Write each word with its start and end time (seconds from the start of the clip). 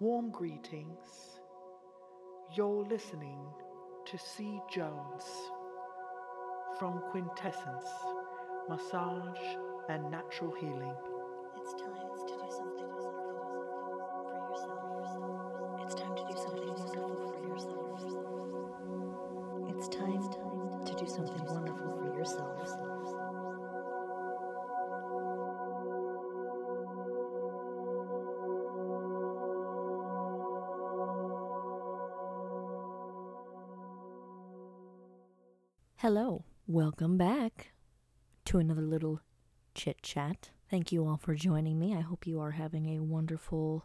Warm 0.00 0.30
greetings. 0.30 1.40
You're 2.54 2.86
listening 2.86 3.40
to 4.06 4.16
C. 4.16 4.60
Jones 4.72 5.24
from 6.78 7.02
Quintessence 7.10 7.88
Massage 8.68 9.56
and 9.88 10.08
Natural 10.08 10.54
Healing. 10.60 10.94
It's 11.56 11.72
time 11.82 11.97
to 38.48 38.56
another 38.56 38.80
little 38.80 39.20
chit 39.74 40.00
chat. 40.00 40.48
Thank 40.70 40.90
you 40.90 41.06
all 41.06 41.18
for 41.18 41.34
joining 41.34 41.78
me. 41.78 41.94
I 41.94 42.00
hope 42.00 42.26
you 42.26 42.40
are 42.40 42.52
having 42.52 42.96
a 42.96 43.02
wonderful 43.02 43.84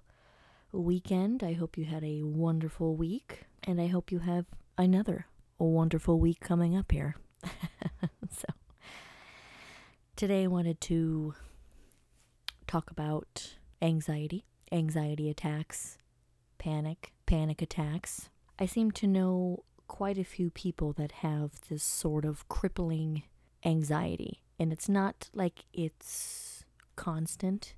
weekend. 0.71 1.43
I 1.43 1.51
hope 1.51 1.77
you 1.77 1.83
had 1.83 2.01
a 2.01 2.23
wonderful 2.23 2.95
week, 2.95 3.43
and 3.63 3.81
I 3.81 3.87
hope 3.87 4.09
you 4.09 4.19
have 4.19 4.45
another 4.77 5.27
wonderful 5.57 6.17
week 6.17 6.39
coming 6.39 6.77
up 6.77 6.93
here. 6.93 7.17
so, 8.31 8.45
today 10.15 10.45
I 10.45 10.47
wanted 10.47 10.79
to 10.81 11.33
talk 12.65 12.89
about 12.89 13.55
anxiety, 13.81 14.45
anxiety 14.71 15.29
attacks, 15.29 15.97
panic, 16.57 17.11
panic 17.25 17.61
attacks. 17.61 18.29
I 18.57 18.65
seem 18.67 18.91
to 18.91 19.07
know 19.07 19.65
quite 19.89 20.17
a 20.17 20.23
few 20.23 20.49
people 20.49 20.93
that 20.93 21.11
have 21.11 21.51
this 21.67 21.83
sort 21.83 22.23
of 22.23 22.47
crippling 22.47 23.23
anxiety. 23.65 24.42
And 24.63 24.71
it's 24.71 24.87
not 24.87 25.29
like 25.33 25.65
it's 25.73 26.63
constant, 26.95 27.75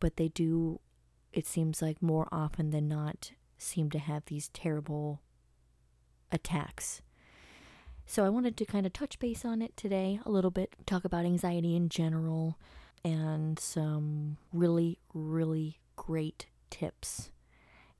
but 0.00 0.16
they 0.16 0.26
do, 0.26 0.80
it 1.32 1.46
seems 1.46 1.80
like 1.80 2.02
more 2.02 2.26
often 2.32 2.70
than 2.70 2.88
not, 2.88 3.30
seem 3.56 3.88
to 3.92 4.00
have 4.00 4.24
these 4.24 4.48
terrible 4.48 5.20
attacks. 6.32 7.02
So 8.04 8.24
I 8.24 8.30
wanted 8.30 8.56
to 8.56 8.64
kind 8.64 8.84
of 8.84 8.92
touch 8.92 9.20
base 9.20 9.44
on 9.44 9.62
it 9.62 9.76
today 9.76 10.18
a 10.26 10.30
little 10.30 10.50
bit, 10.50 10.74
talk 10.86 11.04
about 11.04 11.24
anxiety 11.24 11.76
in 11.76 11.88
general, 11.88 12.58
and 13.04 13.56
some 13.56 14.38
really, 14.52 14.98
really 15.14 15.78
great 15.94 16.46
tips 16.68 17.30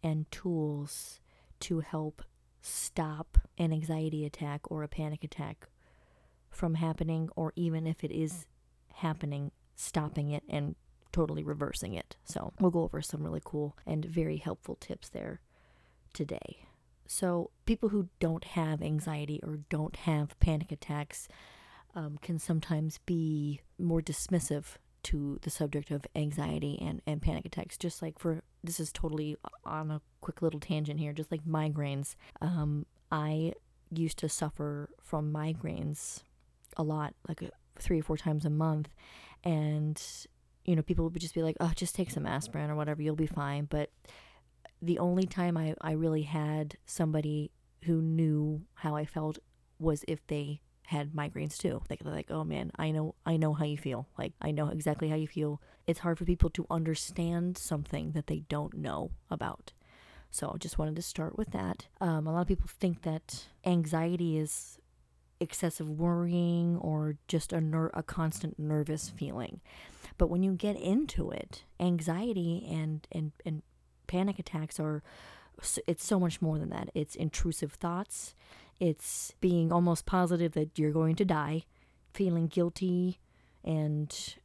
and 0.02 0.28
tools 0.32 1.20
to 1.60 1.78
help 1.78 2.24
stop 2.62 3.38
an 3.58 3.72
anxiety 3.72 4.24
attack 4.24 4.62
or 4.72 4.82
a 4.82 4.88
panic 4.88 5.22
attack 5.22 5.68
from 6.50 6.74
happening, 6.74 7.28
or 7.36 7.52
even 7.56 7.86
if 7.86 8.04
it 8.04 8.10
is 8.10 8.46
happening, 8.94 9.50
stopping 9.76 10.30
it 10.30 10.42
and 10.48 10.74
totally 11.12 11.44
reversing 11.44 11.94
it. 11.94 12.16
So, 12.24 12.52
we'll 12.60 12.70
go 12.70 12.82
over 12.82 13.00
some 13.00 13.22
really 13.22 13.42
cool 13.44 13.76
and 13.86 14.04
very 14.04 14.36
helpful 14.36 14.76
tips 14.76 15.08
there 15.08 15.40
today. 16.12 16.64
So, 17.06 17.50
people 17.64 17.88
who 17.88 18.08
don't 18.20 18.44
have 18.44 18.82
anxiety 18.82 19.40
or 19.42 19.60
don't 19.70 19.96
have 19.96 20.38
panic 20.40 20.70
attacks 20.70 21.28
um, 21.94 22.18
can 22.20 22.38
sometimes 22.38 22.98
be 23.06 23.60
more 23.78 24.00
dismissive 24.00 24.76
to 25.04 25.38
the 25.42 25.50
subject 25.50 25.90
of 25.90 26.06
anxiety 26.14 26.78
and, 26.80 27.00
and 27.06 27.22
panic 27.22 27.46
attacks. 27.46 27.78
Just 27.78 28.02
like 28.02 28.18
for 28.18 28.42
this 28.62 28.78
is 28.78 28.92
totally 28.92 29.36
on 29.64 29.90
a 29.90 30.00
quick 30.20 30.42
little 30.42 30.60
tangent 30.60 31.00
here, 31.00 31.12
just 31.12 31.30
like 31.30 31.44
migraines. 31.44 32.14
Um, 32.40 32.84
I 33.10 33.54
used 33.90 34.18
to 34.18 34.28
suffer 34.28 34.90
from 35.02 35.32
migraines 35.32 36.22
a 36.78 36.82
lot, 36.82 37.14
like 37.28 37.42
three 37.78 38.00
or 38.00 38.02
four 38.02 38.16
times 38.16 38.44
a 38.44 38.50
month. 38.50 38.88
And, 39.44 40.00
you 40.64 40.76
know, 40.76 40.82
people 40.82 41.08
would 41.08 41.20
just 41.20 41.34
be 41.34 41.42
like, 41.42 41.56
oh, 41.60 41.72
just 41.74 41.94
take 41.94 42.10
some 42.10 42.26
aspirin 42.26 42.70
or 42.70 42.76
whatever, 42.76 43.02
you'll 43.02 43.16
be 43.16 43.26
fine. 43.26 43.66
But 43.66 43.90
the 44.80 44.98
only 44.98 45.26
time 45.26 45.56
I, 45.56 45.74
I 45.80 45.92
really 45.92 46.22
had 46.22 46.76
somebody 46.86 47.50
who 47.84 48.00
knew 48.00 48.62
how 48.74 48.96
I 48.96 49.04
felt 49.04 49.38
was 49.78 50.04
if 50.08 50.26
they 50.26 50.60
had 50.86 51.12
migraines 51.12 51.58
too. 51.58 51.82
Like 51.90 52.02
they're 52.02 52.12
like, 52.12 52.30
oh 52.30 52.44
man, 52.44 52.72
I 52.78 52.90
know 52.90 53.14
I 53.26 53.36
know 53.36 53.52
how 53.52 53.66
you 53.66 53.76
feel. 53.76 54.08
Like 54.16 54.32
I 54.40 54.50
know 54.52 54.68
exactly 54.68 55.08
how 55.08 55.16
you 55.16 55.28
feel. 55.28 55.60
It's 55.86 56.00
hard 56.00 56.18
for 56.18 56.24
people 56.24 56.48
to 56.50 56.66
understand 56.70 57.58
something 57.58 58.12
that 58.12 58.26
they 58.26 58.40
don't 58.48 58.74
know 58.74 59.10
about. 59.30 59.72
So 60.30 60.52
I 60.54 60.58
just 60.58 60.78
wanted 60.78 60.96
to 60.96 61.02
start 61.02 61.36
with 61.36 61.50
that. 61.52 61.88
Um, 62.00 62.26
a 62.26 62.32
lot 62.32 62.40
of 62.40 62.48
people 62.48 62.68
think 62.68 63.02
that 63.02 63.48
anxiety 63.66 64.38
is 64.38 64.78
excessive 65.40 65.88
worrying 65.88 66.76
or 66.78 67.16
just 67.28 67.52
a, 67.52 67.60
ner- 67.60 67.90
a 67.94 68.02
constant 68.02 68.58
nervous 68.58 69.10
feeling. 69.10 69.60
But 70.16 70.28
when 70.28 70.42
you 70.42 70.52
get 70.52 70.76
into 70.76 71.30
it, 71.30 71.64
anxiety 71.78 72.66
and, 72.70 73.06
and, 73.12 73.32
and 73.44 73.62
panic 74.06 74.38
attacks 74.38 74.80
are 74.80 75.02
it's 75.86 76.06
so 76.06 76.20
much 76.20 76.40
more 76.40 76.58
than 76.58 76.70
that. 76.70 76.90
It's 76.94 77.16
intrusive 77.16 77.72
thoughts. 77.72 78.34
It's 78.80 79.32
being 79.40 79.72
almost 79.72 80.06
positive 80.06 80.52
that 80.52 80.78
you're 80.78 80.92
going 80.92 81.16
to 81.16 81.24
die, 81.24 81.64
feeling 82.14 82.46
guilty, 82.46 83.18
and 83.64 84.36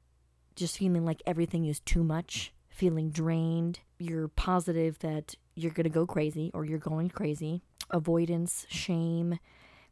just 0.55 0.77
feeling 0.77 1.05
like 1.05 1.21
everything 1.25 1.65
is 1.65 1.79
too 1.79 2.03
much, 2.03 2.51
feeling 2.69 3.09
drained. 3.09 3.79
You're 3.99 4.27
positive 4.27 4.99
that 4.99 5.35
you're 5.55 5.71
going 5.71 5.83
to 5.83 5.89
go 5.89 6.07
crazy 6.07 6.49
or 6.53 6.65
you're 6.65 6.79
going 6.79 7.09
crazy. 7.09 7.61
Avoidance, 7.91 8.65
shame, 8.69 9.37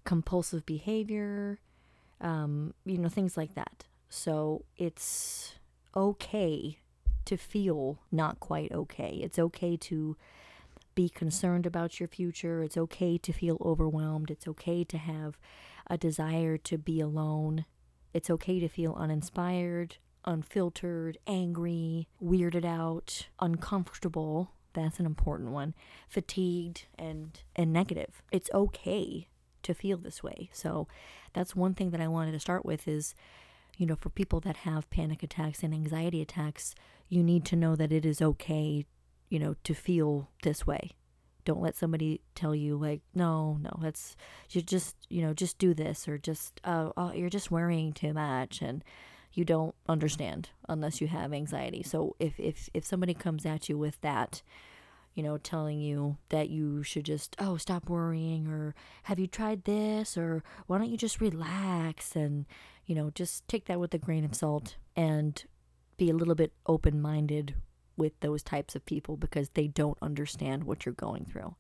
compulsive 0.04 0.66
behavior, 0.66 1.60
um, 2.20 2.74
you 2.86 2.98
know, 2.98 3.10
things 3.10 3.38
like 3.38 3.56
that. 3.56 3.86
So 4.10 4.66
it's 4.78 5.56
okay 5.96 6.80
to 7.26 7.38
feel 7.38 8.00
not 8.12 8.40
quite 8.40 8.72
okay. 8.72 9.20
It's 9.24 9.40
okay 9.40 9.78
to 9.78 10.18
be 10.96 11.10
concerned 11.10 11.66
about 11.66 12.00
your 12.00 12.08
future. 12.08 12.64
It's 12.64 12.78
okay 12.78 13.18
to 13.18 13.32
feel 13.32 13.58
overwhelmed. 13.62 14.30
It's 14.30 14.48
okay 14.48 14.84
to 14.84 14.98
have 14.98 15.38
a 15.88 15.98
desire 15.98 16.58
to 16.58 16.78
be 16.78 17.00
alone. 17.00 17.66
It's 18.14 18.30
okay 18.30 18.60
to 18.60 18.68
feel 18.68 18.94
uninspired, 18.96 19.98
unfiltered, 20.26 21.18
angry, 21.26 22.08
weirded 22.22 22.66
out, 22.66 23.30
uncomfortable. 23.40 24.52
That's 24.74 25.00
an 25.00 25.06
important 25.06 25.52
one. 25.52 25.74
Fatigued 26.10 26.86
and 26.98 27.42
and 27.56 27.74
negative. 27.74 28.22
It's 28.32 28.50
okay 28.54 29.28
to 29.64 29.74
feel 29.74 29.98
this 29.98 30.24
way. 30.24 30.50
So 30.54 30.88
that's 31.34 31.56
one 31.56 31.74
thing 31.74 31.92
that 31.92 32.02
I 32.02 32.08
wanted 32.08 32.32
to 32.34 32.40
start 32.40 32.66
with 32.66 32.88
is 32.88 33.16
you 33.78 33.86
know, 33.88 33.96
for 33.96 34.10
people 34.10 34.42
that 34.42 34.58
have 34.58 34.90
panic 34.90 35.24
attacks 35.24 35.64
and 35.64 35.74
anxiety 35.74 36.22
attacks, 36.22 36.76
you 37.08 37.24
need 37.24 37.46
to 37.46 37.56
know 37.56 37.76
that 37.76 37.92
it 37.92 38.06
is 38.06 38.22
okay 38.22 38.86
you 39.32 39.40
know, 39.40 39.56
to 39.64 39.74
feel 39.74 40.30
this 40.44 40.68
way. 40.68 40.92
Don't 41.46 41.62
let 41.62 41.76
somebody 41.76 42.22
tell 42.36 42.54
you 42.54 42.78
like, 42.78 43.02
no, 43.16 43.58
no, 43.62 43.72
that's 43.82 44.16
you 44.52 44.62
just, 44.62 44.96
you 45.10 45.24
know, 45.24 45.34
just 45.34 45.58
do 45.58 45.74
this 45.74 46.08
or 46.08 46.20
just, 46.20 46.62
uh, 46.64 46.90
oh, 46.96 47.14
you're 47.14 47.32
just 47.32 47.50
worrying 47.50 47.94
too 47.94 48.14
much 48.14 48.62
and 48.62 48.84
you 49.34 49.46
don't 49.46 49.74
understand 49.88 50.50
unless 50.70 51.02
you 51.02 51.08
have 51.08 51.34
anxiety. 51.34 51.82
So 51.82 52.16
if 52.20 52.40
if 52.40 52.70
if 52.76 52.86
somebody 52.86 53.16
comes 53.16 53.46
at 53.46 53.70
you 53.70 53.78
with 53.78 54.00
that, 54.02 54.44
you 55.14 55.24
know, 55.24 55.38
telling 55.38 55.80
you 55.80 56.18
that 56.30 56.50
you 56.50 56.84
should 56.84 57.06
just, 57.06 57.36
oh, 57.40 57.58
stop 57.58 57.90
worrying, 57.90 58.48
or 58.48 58.74
have 59.04 59.20
you 59.20 59.28
tried 59.28 59.66
this, 59.66 60.18
or 60.18 60.44
why 60.68 60.78
don't 60.78 60.90
you 60.90 60.98
just 60.98 61.22
relax 61.22 62.16
and, 62.16 62.46
you 62.86 62.96
know, 62.96 63.10
just 63.10 63.48
take 63.48 63.66
that 63.66 63.80
with 63.80 63.94
a 63.94 63.98
grain 63.98 64.24
of 64.24 64.36
salt 64.36 64.78
and 64.96 65.46
be 65.98 66.10
a 66.10 66.16
little 66.16 66.36
bit 66.36 66.54
open 66.66 67.02
minded 67.02 67.56
with 67.98 68.18
those 68.22 68.42
types 68.42 68.76
of 68.76 68.86
people 68.86 69.18
because 69.18 69.50
they 69.50 69.68
don't 69.68 69.98
understand 70.02 70.64
what 70.64 70.86
you're 70.86 70.94
going 70.94 71.26
through. 71.26 71.56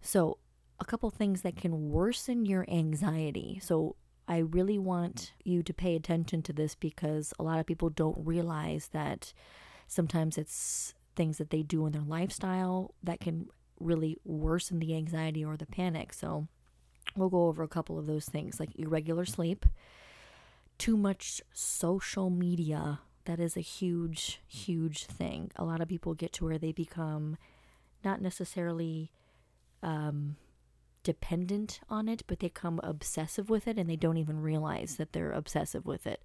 So, 0.00 0.38
a 0.78 0.84
couple 0.84 1.10
things 1.10 1.42
that 1.42 1.56
can 1.56 1.90
worsen 1.90 2.44
your 2.44 2.64
anxiety. 2.68 3.60
So, 3.62 3.96
I 4.28 4.38
really 4.38 4.78
want 4.78 5.32
you 5.44 5.62
to 5.62 5.74
pay 5.74 5.96
attention 5.96 6.42
to 6.42 6.52
this 6.52 6.74
because 6.74 7.32
a 7.38 7.42
lot 7.42 7.58
of 7.58 7.66
people 7.66 7.90
don't 7.90 8.16
realize 8.24 8.88
that 8.92 9.32
sometimes 9.88 10.38
it's 10.38 10.94
things 11.14 11.38
that 11.38 11.50
they 11.50 11.62
do 11.62 11.86
in 11.86 11.92
their 11.92 12.02
lifestyle 12.02 12.94
that 13.02 13.20
can 13.20 13.48
really 13.80 14.16
worsen 14.24 14.78
the 14.78 14.94
anxiety 14.94 15.44
or 15.44 15.56
the 15.56 15.66
panic. 15.66 16.12
So, 16.12 16.48
we'll 17.16 17.28
go 17.28 17.48
over 17.48 17.62
a 17.62 17.68
couple 17.68 17.98
of 17.98 18.06
those 18.06 18.26
things 18.26 18.58
like 18.58 18.70
irregular 18.78 19.24
sleep, 19.24 19.66
too 20.78 20.96
much 20.96 21.42
social 21.52 22.30
media 22.30 23.00
that 23.24 23.38
is 23.38 23.56
a 23.56 23.60
huge, 23.60 24.40
huge 24.46 25.06
thing. 25.06 25.50
A 25.56 25.64
lot 25.64 25.80
of 25.80 25.88
people 25.88 26.14
get 26.14 26.32
to 26.34 26.44
where 26.44 26.58
they 26.58 26.72
become 26.72 27.36
not 28.04 28.20
necessarily 28.20 29.12
um, 29.82 30.36
dependent 31.02 31.80
on 31.88 32.08
it, 32.08 32.24
but 32.26 32.40
they 32.40 32.48
become 32.48 32.80
obsessive 32.82 33.48
with 33.48 33.68
it 33.68 33.78
and 33.78 33.88
they 33.88 33.96
don't 33.96 34.16
even 34.16 34.40
realize 34.40 34.96
that 34.96 35.12
they're 35.12 35.32
obsessive 35.32 35.86
with 35.86 36.06
it. 36.06 36.20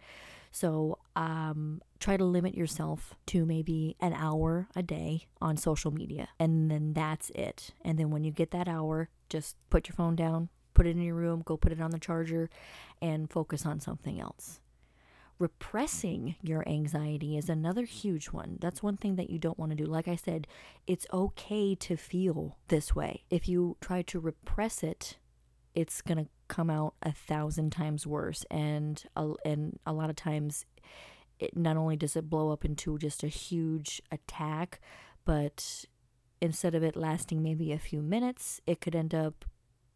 So 0.58 0.98
um, 1.16 1.84
try 2.00 2.18
to 2.18 2.26
limit 2.26 2.56
yourself 2.56 3.14
to 3.28 3.46
maybe 3.46 3.96
an 4.00 4.14
hour 4.14 4.68
a 4.76 4.82
day 4.82 5.28
on 5.40 5.56
social 5.56 5.92
media, 5.92 6.30
and 6.40 6.72
then 6.72 6.94
that's 6.94 7.30
it. 7.36 7.76
And 7.86 8.00
then 8.00 8.10
when 8.10 8.24
you 8.24 8.32
get 8.32 8.50
that 8.52 8.68
hour, 8.68 9.10
just 9.30 9.56
put 9.70 9.88
your 9.88 9.94
phone 9.94 10.16
down, 10.16 10.50
put 10.74 10.88
it 10.88 10.98
in 10.98 11.04
your 11.04 11.14
room, 11.14 11.44
go 11.46 11.58
put 11.58 11.72
it 11.72 11.80
on 11.80 11.92
the 11.92 12.00
charger, 12.00 12.50
and 13.00 13.30
focus 13.30 13.68
on 13.68 13.80
something 13.80 14.20
else. 14.20 14.60
Repressing 15.38 16.38
your 16.42 16.68
anxiety 16.68 17.38
is 17.38 17.50
another 17.50 17.84
huge 17.84 18.32
one. 18.32 18.58
That's 18.60 18.82
one 18.82 18.98
thing 18.98 19.16
that 19.18 19.30
you 19.30 19.38
don't 19.38 19.60
want 19.60 19.70
to 19.74 19.76
do. 19.76 19.86
Like 19.86 20.08
I 20.08 20.16
said, 20.16 20.48
it's 20.88 21.06
okay 21.14 21.76
to 21.76 21.96
feel 21.96 22.58
this 22.70 22.96
way. 22.96 23.26
If 23.30 23.48
you 23.48 23.78
try 23.80 24.02
to 24.02 24.20
repress 24.20 24.82
it, 24.82 25.18
it's 25.78 26.02
going 26.02 26.18
to 26.18 26.28
come 26.48 26.72
out 26.72 26.96
a 27.04 27.12
thousand 27.12 27.72
times 27.72 28.08
worse. 28.08 28.44
And, 28.50 29.04
a, 29.16 29.34
and 29.46 29.78
a 29.86 29.94
lot 29.94 30.10
of 30.10 30.16
times, 30.16 30.66
it 31.40 31.56
not 31.56 31.78
only 31.78 31.96
does 31.96 32.16
it 32.16 32.32
blow 32.32 32.52
up 32.52 32.66
into 32.66 32.98
just 32.98 33.24
a 33.24 33.28
huge 33.28 34.02
attack, 34.12 34.80
but 35.24 35.86
instead 36.42 36.74
of 36.74 36.82
it 36.82 36.96
lasting 36.96 37.44
maybe 37.44 37.72
a 37.72 37.78
few 37.78 38.02
minutes, 38.02 38.60
it 38.66 38.82
could 38.82 38.96
end 38.96 39.14
up 39.14 39.46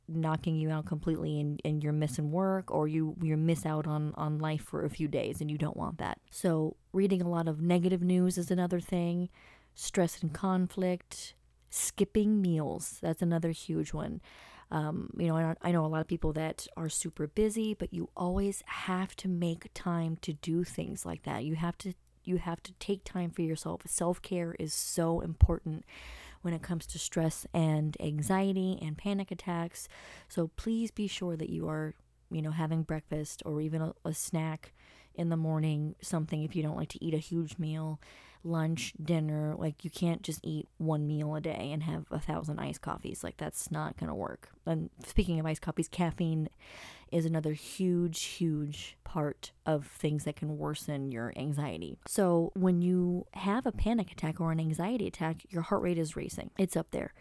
knocking 0.07 0.55
you 0.55 0.69
out 0.69 0.85
completely 0.85 1.39
and, 1.39 1.59
and 1.65 1.83
you're 1.83 1.93
missing 1.93 2.31
work 2.31 2.69
or 2.69 2.87
you 2.87 3.15
you 3.21 3.37
miss 3.37 3.65
out 3.65 3.87
on 3.87 4.13
on 4.15 4.37
life 4.37 4.61
for 4.61 4.83
a 4.83 4.89
few 4.89 5.07
days 5.07 5.41
and 5.41 5.49
you 5.49 5.57
don't 5.57 5.77
want 5.77 5.97
that. 5.97 6.19
So 6.29 6.75
reading 6.93 7.23
a 7.23 7.29
lot 7.29 7.47
of 7.47 7.59
negative 7.59 8.03
news 8.03 8.37
is 8.37 8.51
another 8.51 8.79
thing. 8.79 9.29
Stress 9.73 10.21
and 10.21 10.31
conflict. 10.31 11.33
Skipping 11.69 12.41
meals 12.41 12.99
that's 13.01 13.21
another 13.21 13.51
huge 13.51 13.93
one 13.93 14.19
um, 14.71 15.09
you 15.17 15.27
know 15.27 15.35
I, 15.35 15.55
I 15.61 15.71
know 15.71 15.85
a 15.85 15.87
lot 15.87 16.01
of 16.01 16.07
people 16.07 16.33
that 16.33 16.67
are 16.77 16.89
super 16.89 17.27
busy 17.27 17.73
but 17.73 17.93
you 17.93 18.09
always 18.15 18.63
have 18.65 19.15
to 19.17 19.27
make 19.27 19.69
time 19.73 20.17
to 20.21 20.33
do 20.33 20.63
things 20.63 21.05
like 21.05 21.23
that. 21.23 21.43
You 21.43 21.55
have 21.55 21.77
to 21.79 21.93
you 22.23 22.37
have 22.37 22.61
to 22.63 22.73
take 22.73 23.03
time 23.03 23.31
for 23.31 23.41
yourself. 23.41 23.81
Self-care 23.85 24.55
is 24.59 24.73
so 24.73 25.21
important 25.21 25.83
when 26.41 26.53
it 26.53 26.61
comes 26.61 26.85
to 26.87 26.99
stress 26.99 27.45
and 27.53 27.97
anxiety 27.99 28.77
and 28.81 28.97
panic 28.97 29.31
attacks. 29.31 29.87
So 30.27 30.49
please 30.55 30.91
be 30.91 31.07
sure 31.07 31.35
that 31.35 31.49
you 31.49 31.67
are, 31.67 31.93
you 32.29 32.41
know, 32.41 32.51
having 32.51 32.83
breakfast 32.83 33.41
or 33.45 33.61
even 33.61 33.81
a, 33.81 33.93
a 34.05 34.13
snack 34.13 34.73
in 35.13 35.29
the 35.29 35.37
morning, 35.37 35.95
something 36.01 36.43
if 36.43 36.55
you 36.55 36.63
don't 36.63 36.77
like 36.77 36.89
to 36.89 37.03
eat 37.03 37.13
a 37.13 37.17
huge 37.17 37.57
meal, 37.57 37.99
lunch, 38.43 38.93
dinner. 39.01 39.55
Like 39.57 39.83
you 39.83 39.89
can't 39.89 40.21
just 40.21 40.39
eat 40.43 40.67
one 40.77 41.07
meal 41.07 41.35
a 41.35 41.41
day 41.41 41.69
and 41.71 41.83
have 41.83 42.05
a 42.11 42.19
thousand 42.19 42.59
iced 42.59 42.81
coffees. 42.81 43.23
Like 43.23 43.37
that's 43.37 43.71
not 43.71 43.97
going 43.97 44.09
to 44.09 44.15
work. 44.15 44.49
And 44.65 44.89
speaking 45.05 45.39
of 45.39 45.45
iced 45.45 45.61
coffees, 45.61 45.87
caffeine 45.87 46.49
is 47.11 47.25
another 47.25 47.53
huge, 47.53 48.23
huge 48.23 48.97
part 49.03 49.51
of 49.65 49.85
things 49.85 50.23
that 50.23 50.37
can 50.37 50.57
worsen 50.57 51.11
your 51.11 51.33
anxiety. 51.35 51.97
So, 52.07 52.51
when 52.55 52.81
you 52.81 53.25
have 53.33 53.65
a 53.65 53.71
panic 53.71 54.11
attack 54.11 54.39
or 54.39 54.51
an 54.51 54.59
anxiety 54.59 55.07
attack, 55.07 55.45
your 55.49 55.63
heart 55.63 55.81
rate 55.81 55.97
is 55.97 56.15
racing. 56.15 56.51
It's 56.57 56.77
up 56.77 56.91
there. 56.91 57.13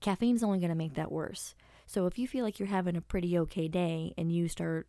Caffeine's 0.00 0.42
only 0.42 0.58
going 0.58 0.68
to 0.70 0.76
make 0.76 0.94
that 0.94 1.10
worse. 1.10 1.54
So, 1.86 2.06
if 2.06 2.18
you 2.18 2.28
feel 2.28 2.44
like 2.44 2.58
you're 2.58 2.68
having 2.68 2.96
a 2.96 3.00
pretty 3.00 3.38
okay 3.38 3.68
day 3.68 4.12
and 4.18 4.30
you 4.30 4.48
start 4.48 4.86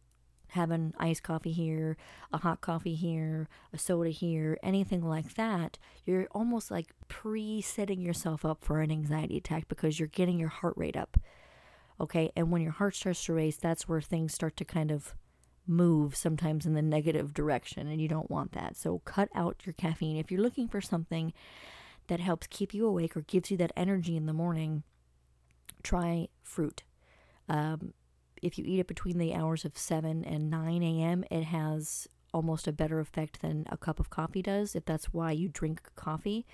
having 0.49 0.93
iced 0.97 1.23
coffee 1.23 1.51
here, 1.51 1.97
a 2.31 2.37
hot 2.37 2.61
coffee 2.61 2.95
here, 2.95 3.47
a 3.73 3.77
soda 3.77 4.09
here, 4.09 4.57
anything 4.63 5.03
like 5.03 5.35
that, 5.35 5.77
you're 6.05 6.27
almost 6.31 6.71
like 6.71 6.93
pre 7.07 7.61
setting 7.61 8.01
yourself 8.01 8.43
up 8.45 8.63
for 8.63 8.81
an 8.81 8.91
anxiety 8.91 9.37
attack 9.37 9.67
because 9.67 9.99
you're 9.99 10.07
getting 10.07 10.39
your 10.39 10.49
heart 10.49 10.73
rate 10.75 10.97
up. 10.97 11.17
Okay. 12.01 12.31
And 12.35 12.51
when 12.51 12.61
your 12.61 12.71
heart 12.71 12.95
starts 12.95 13.23
to 13.25 13.33
race, 13.33 13.57
that's 13.57 13.87
where 13.87 14.01
things 14.01 14.33
start 14.33 14.55
to 14.57 14.65
kind 14.65 14.91
of 14.91 15.13
move 15.67 16.15
sometimes 16.15 16.65
in 16.65 16.73
the 16.73 16.81
negative 16.81 17.33
direction. 17.33 17.87
And 17.87 18.01
you 18.01 18.07
don't 18.07 18.31
want 18.31 18.53
that. 18.53 18.75
So 18.77 18.99
cut 18.99 19.29
out 19.35 19.65
your 19.65 19.73
caffeine. 19.73 20.17
If 20.17 20.31
you're 20.31 20.41
looking 20.41 20.67
for 20.67 20.81
something 20.81 21.33
that 22.07 22.19
helps 22.19 22.47
keep 22.47 22.73
you 22.73 22.87
awake 22.87 23.15
or 23.15 23.21
gives 23.21 23.51
you 23.51 23.57
that 23.57 23.71
energy 23.75 24.15
in 24.15 24.25
the 24.25 24.33
morning, 24.33 24.83
try 25.83 26.29
fruit. 26.41 26.83
Um, 27.47 27.93
if 28.41 28.57
you 28.57 28.65
eat 28.67 28.79
it 28.79 28.87
between 28.87 29.17
the 29.17 29.33
hours 29.33 29.65
of 29.65 29.77
7 29.77 30.23
and 30.23 30.49
9 30.49 30.83
a.m., 30.83 31.23
it 31.29 31.43
has 31.43 32.07
almost 32.33 32.67
a 32.67 32.71
better 32.71 32.99
effect 32.99 33.41
than 33.41 33.65
a 33.69 33.77
cup 33.77 33.99
of 33.99 34.09
coffee 34.09 34.41
does, 34.41 34.75
if 34.75 34.85
that's 34.85 35.13
why 35.13 35.31
you 35.31 35.47
drink 35.47 35.81
coffee. 35.95 36.45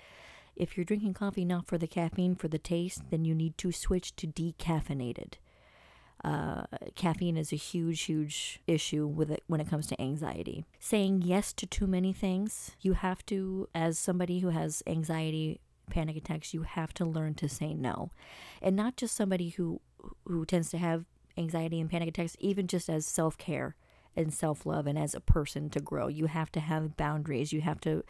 If 0.54 0.76
you're 0.76 0.84
drinking 0.84 1.14
coffee 1.14 1.44
not 1.44 1.66
for 1.66 1.76
the 1.76 1.86
caffeine, 1.86 2.34
for 2.34 2.48
the 2.48 2.58
taste, 2.58 3.02
then 3.10 3.24
you 3.24 3.34
need 3.34 3.58
to 3.58 3.72
switch 3.72 4.16
to 4.16 4.26
decaffeinated. 4.26 5.34
Uh, 6.24 6.64
caffeine 6.94 7.36
is 7.36 7.52
a 7.52 7.56
huge, 7.56 8.02
huge 8.02 8.60
issue 8.66 9.06
with 9.06 9.30
it 9.30 9.44
when 9.46 9.60
it 9.60 9.68
comes 9.68 9.86
to 9.86 10.00
anxiety. 10.00 10.64
Saying 10.80 11.22
yes 11.22 11.52
to 11.52 11.66
too 11.66 11.86
many 11.86 12.12
things, 12.12 12.72
you 12.80 12.94
have 12.94 13.24
to, 13.26 13.68
as 13.74 13.98
somebody 13.98 14.38
who 14.38 14.48
has 14.48 14.82
anxiety, 14.86 15.60
panic 15.90 16.16
attacks, 16.16 16.54
you 16.54 16.62
have 16.62 16.94
to 16.94 17.04
learn 17.04 17.34
to 17.34 17.48
say 17.48 17.74
no, 17.74 18.10
and 18.62 18.74
not 18.74 18.96
just 18.96 19.14
somebody 19.14 19.50
who 19.50 19.80
who 20.24 20.44
tends 20.44 20.70
to 20.70 20.78
have 20.78 21.04
anxiety 21.36 21.80
and 21.80 21.90
panic 21.90 22.08
attacks, 22.08 22.36
even 22.40 22.66
just 22.66 22.88
as 22.88 23.06
self 23.06 23.36
care 23.38 23.76
and 24.14 24.32
self 24.32 24.64
love 24.66 24.86
and 24.86 24.98
as 24.98 25.14
a 25.14 25.20
person 25.20 25.70
to 25.70 25.80
grow. 25.80 26.08
You 26.08 26.26
have 26.26 26.50
to 26.52 26.60
have 26.60 26.96
boundaries. 26.96 27.52
You 27.52 27.60
have 27.60 27.80
to 27.82 28.02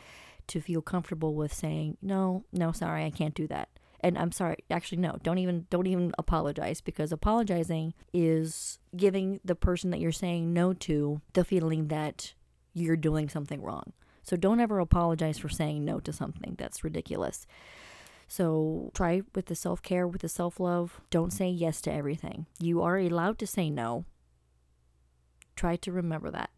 to 0.49 0.61
feel 0.61 0.83
comfortable 0.83 1.35
with 1.35 1.53
saying 1.53 1.97
no 2.01 2.45
no 2.53 2.73
sorry 2.73 3.05
i 3.05 3.11
can't 3.11 3.35
do 3.35 3.47
that 3.47 3.69
and 4.01 4.17
i'm 4.17 4.33
sorry 4.33 4.57
actually 4.71 4.99
no 4.99 5.17
don't 5.23 5.39
even 5.39 5.67
don't 5.71 5.87
even 5.87 6.13
apologize 6.19 6.81
because 6.81 7.13
apologizing 7.13 7.93
is 8.13 8.79
giving 8.97 9.41
the 9.45 9.55
person 9.55 9.91
that 9.91 10.01
you're 10.01 10.13
saying 10.13 10.53
no 10.53 10.73
to 10.73 11.21
the 11.33 11.45
feeling 11.45 11.89
that 11.89 12.35
you're 12.75 12.97
doing 12.97 13.29
something 13.29 13.63
wrong 13.63 13.93
so 14.23 14.37
don't 14.37 14.61
ever 14.61 14.79
apologize 14.79 15.39
for 15.39 15.49
saying 15.49 15.85
no 15.85 15.99
to 16.01 16.13
something 16.13 16.55
that's 16.59 16.85
ridiculous 16.85 17.47
so 18.29 18.91
try 18.95 19.23
with 19.35 19.47
the 19.47 19.55
self-care 19.55 20.07
with 20.07 20.23
the 20.23 20.29
self-love 20.29 21.01
don't 21.11 21.33
say 21.33 21.49
yes 21.49 21.81
to 21.81 21.93
everything 21.93 22.47
you 22.61 22.83
are 22.83 22.99
allowed 22.99 23.39
to 23.39 23.47
say 23.47 23.71
no 23.71 24.05
try 25.55 25.77
to 25.77 25.93
remember 25.93 26.31
that 26.31 26.51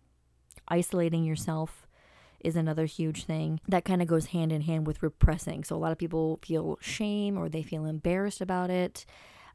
isolating 0.68 1.24
yourself 1.24 1.86
is 2.40 2.56
another 2.56 2.86
huge 2.86 3.24
thing 3.24 3.60
that 3.68 3.84
kind 3.84 4.00
of 4.00 4.08
goes 4.08 4.26
hand 4.26 4.52
in 4.52 4.62
hand 4.62 4.86
with 4.86 5.02
repressing. 5.02 5.64
So 5.64 5.76
a 5.76 5.78
lot 5.78 5.92
of 5.92 5.98
people 5.98 6.38
feel 6.42 6.78
shame 6.80 7.36
or 7.36 7.48
they 7.48 7.62
feel 7.62 7.84
embarrassed 7.84 8.40
about 8.40 8.70
it. 8.70 9.04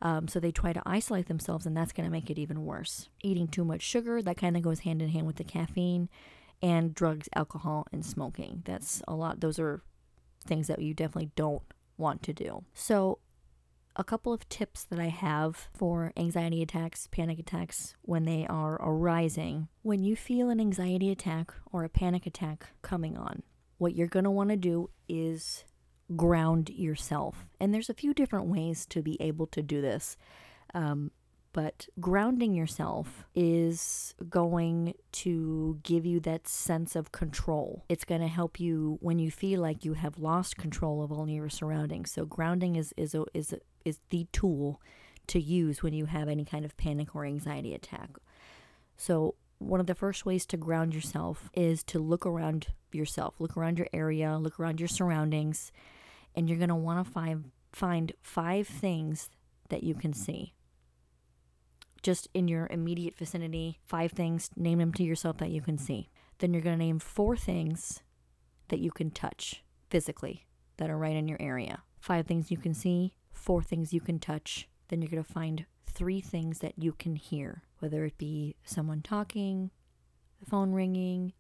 Um, 0.02 0.28
so 0.28 0.40
they 0.40 0.52
try 0.52 0.74
to 0.74 0.82
isolate 0.86 1.28
themselves, 1.28 1.66
and 1.66 1.78
that's 1.78 1.94
going 1.94 2.06
to 2.06 2.12
make 2.12 2.30
it 2.30 2.38
even 2.38 2.66
worse. 2.66 3.08
Eating 3.22 3.48
too 3.48 3.64
much 3.64 3.82
sugar, 3.82 4.22
that 4.22 4.36
kind 4.36 4.58
of 4.58 4.64
goes 4.64 4.80
hand 4.80 5.02
in 5.02 5.10
hand 5.10 5.26
with 5.26 5.38
the 5.38 5.46
caffeine, 5.46 6.10
and 6.62 6.94
drugs, 6.94 7.30
alcohol, 7.34 7.88
and 7.94 8.06
smoking. 8.06 8.64
That's 8.66 9.02
a 9.08 9.16
lot. 9.16 9.40
Those 9.40 9.60
are 9.60 9.82
things 10.46 10.68
that 10.68 10.82
you 10.82 10.94
definitely 10.94 11.32
don't 11.38 11.62
want 11.98 12.24
to 12.24 12.34
do. 12.34 12.64
So 12.74 13.20
a 13.96 14.04
couple 14.04 14.34
of 14.34 14.50
tips 14.50 14.84
that 14.86 15.00
I 15.00 15.10
have 15.10 15.70
for 15.74 16.12
anxiety 16.18 16.62
attacks, 16.62 17.08
panic 17.08 17.40
attacks 17.40 17.96
when 18.02 18.26
they 18.26 18.48
are 18.48 18.76
arising. 18.82 19.68
When 19.84 20.04
you 20.04 20.16
feel 20.16 20.50
an 20.50 20.60
anxiety 20.60 21.12
attack 21.12 21.54
or 21.72 21.84
a 21.84 21.90
panic 21.90 22.26
attack 22.26 22.68
coming 22.82 23.18
on, 23.18 23.44
what 23.78 23.96
you're 23.96 24.08
going 24.08 24.26
to 24.26 24.32
want 24.32 24.50
to 24.50 24.58
do 24.58 24.90
is 25.08 25.64
ground 26.16 26.70
yourself. 26.70 27.48
And 27.60 27.74
there's 27.74 27.90
a 27.90 27.94
few 27.94 28.14
different 28.14 28.48
ways 28.48 28.86
to 28.88 29.02
be 29.02 29.22
able 29.22 29.48
to 29.48 29.62
do 29.62 29.82
this. 29.82 30.18
Um, 30.74 31.12
but 31.54 31.88
grounding 32.00 32.56
yourself 32.56 33.26
is 33.36 34.16
going 34.28 34.96
to 35.12 35.80
give 35.84 36.04
you 36.06 36.20
that 36.22 36.48
sense 36.48 36.96
of 36.96 37.12
control. 37.12 37.86
It's 37.88 38.04
going 38.04 38.22
to 38.22 38.28
help 38.28 38.60
you 38.60 38.98
when 39.02 39.20
you 39.20 39.30
feel 39.30 39.62
like 39.62 39.86
you 39.86 39.94
have 39.94 40.18
lost 40.18 40.58
control 40.58 41.04
of 41.04 41.12
all 41.12 41.30
your 41.30 41.50
surroundings. 41.50 42.12
So 42.12 42.26
grounding 42.26 42.76
is 42.76 42.94
is 42.98 43.14
a, 43.14 43.26
is 43.34 43.54
a, 43.54 43.60
is 43.86 44.00
the 44.10 44.28
tool 44.34 44.82
to 45.28 45.40
use 45.40 45.84
when 45.84 45.94
you 45.94 46.06
have 46.06 46.28
any 46.28 46.44
kind 46.44 46.66
of 46.66 46.76
panic 46.76 47.16
or 47.16 47.24
anxiety 47.24 47.74
attack. 47.74 48.10
So 48.98 49.36
one 49.60 49.80
of 49.80 49.86
the 49.86 49.96
first 49.96 50.26
ways 50.26 50.46
to 50.48 50.58
ground 50.58 50.94
yourself 50.94 51.50
is 51.54 51.84
to 51.84 52.00
look 52.00 52.26
around 52.26 52.68
yourself, 52.92 53.36
look 53.40 53.56
around 53.56 53.78
your 53.78 53.88
area, 53.94 54.38
look 54.38 54.60
around 54.60 54.82
your 54.82 54.90
surroundings, 54.90 55.72
and 56.36 56.50
you're 56.50 56.58
going 56.58 56.70
to 56.70 56.76
want 56.76 57.06
to 57.06 57.12
find 57.12 57.52
find 57.72 58.12
five 58.22 58.68
things 58.68 59.30
that 59.70 59.84
you 59.84 59.94
can 59.94 60.14
see 60.14 60.54
just 62.04 62.28
in 62.34 62.48
your 62.48 62.68
immediate 62.70 63.18
vicinity, 63.18 63.80
five 63.86 64.12
things, 64.12 64.50
name 64.56 64.80
them 64.80 64.94
to 64.94 65.04
yourself 65.04 65.38
that 65.38 65.50
you 65.50 65.62
can 65.62 65.78
see. 65.78 66.10
Then 66.40 66.54
you're 66.54 66.62
going 66.62 66.78
to 66.78 66.86
name 66.86 67.00
four 67.00 67.36
things 67.36 68.02
that 68.68 68.80
you 68.80 68.92
can 68.92 69.10
touch 69.10 69.64
physically 69.90 70.46
that 70.78 70.90
are 70.90 70.98
right 70.98 71.16
in 71.16 71.28
your 71.28 71.42
area. 71.42 71.84
Five 72.00 72.28
things 72.28 72.52
you 72.52 72.58
can 72.58 72.74
see, 72.74 73.16
four 73.32 73.64
things 73.64 73.94
you 73.94 74.02
can 74.02 74.20
touch. 74.20 74.68
Then 74.90 75.02
you're 75.02 75.12
going 75.12 75.24
to 75.24 75.34
find 75.34 75.66
three 75.88 76.22
things 76.22 76.60
that 76.60 76.74
you 76.78 76.92
can 76.92 77.16
hear, 77.16 77.64
whether 77.80 78.04
it 78.04 78.18
be 78.18 78.56
someone 78.66 79.02
talking, 79.02 79.72
the 80.40 80.46
phone 80.46 80.74
ringing, 80.74 81.34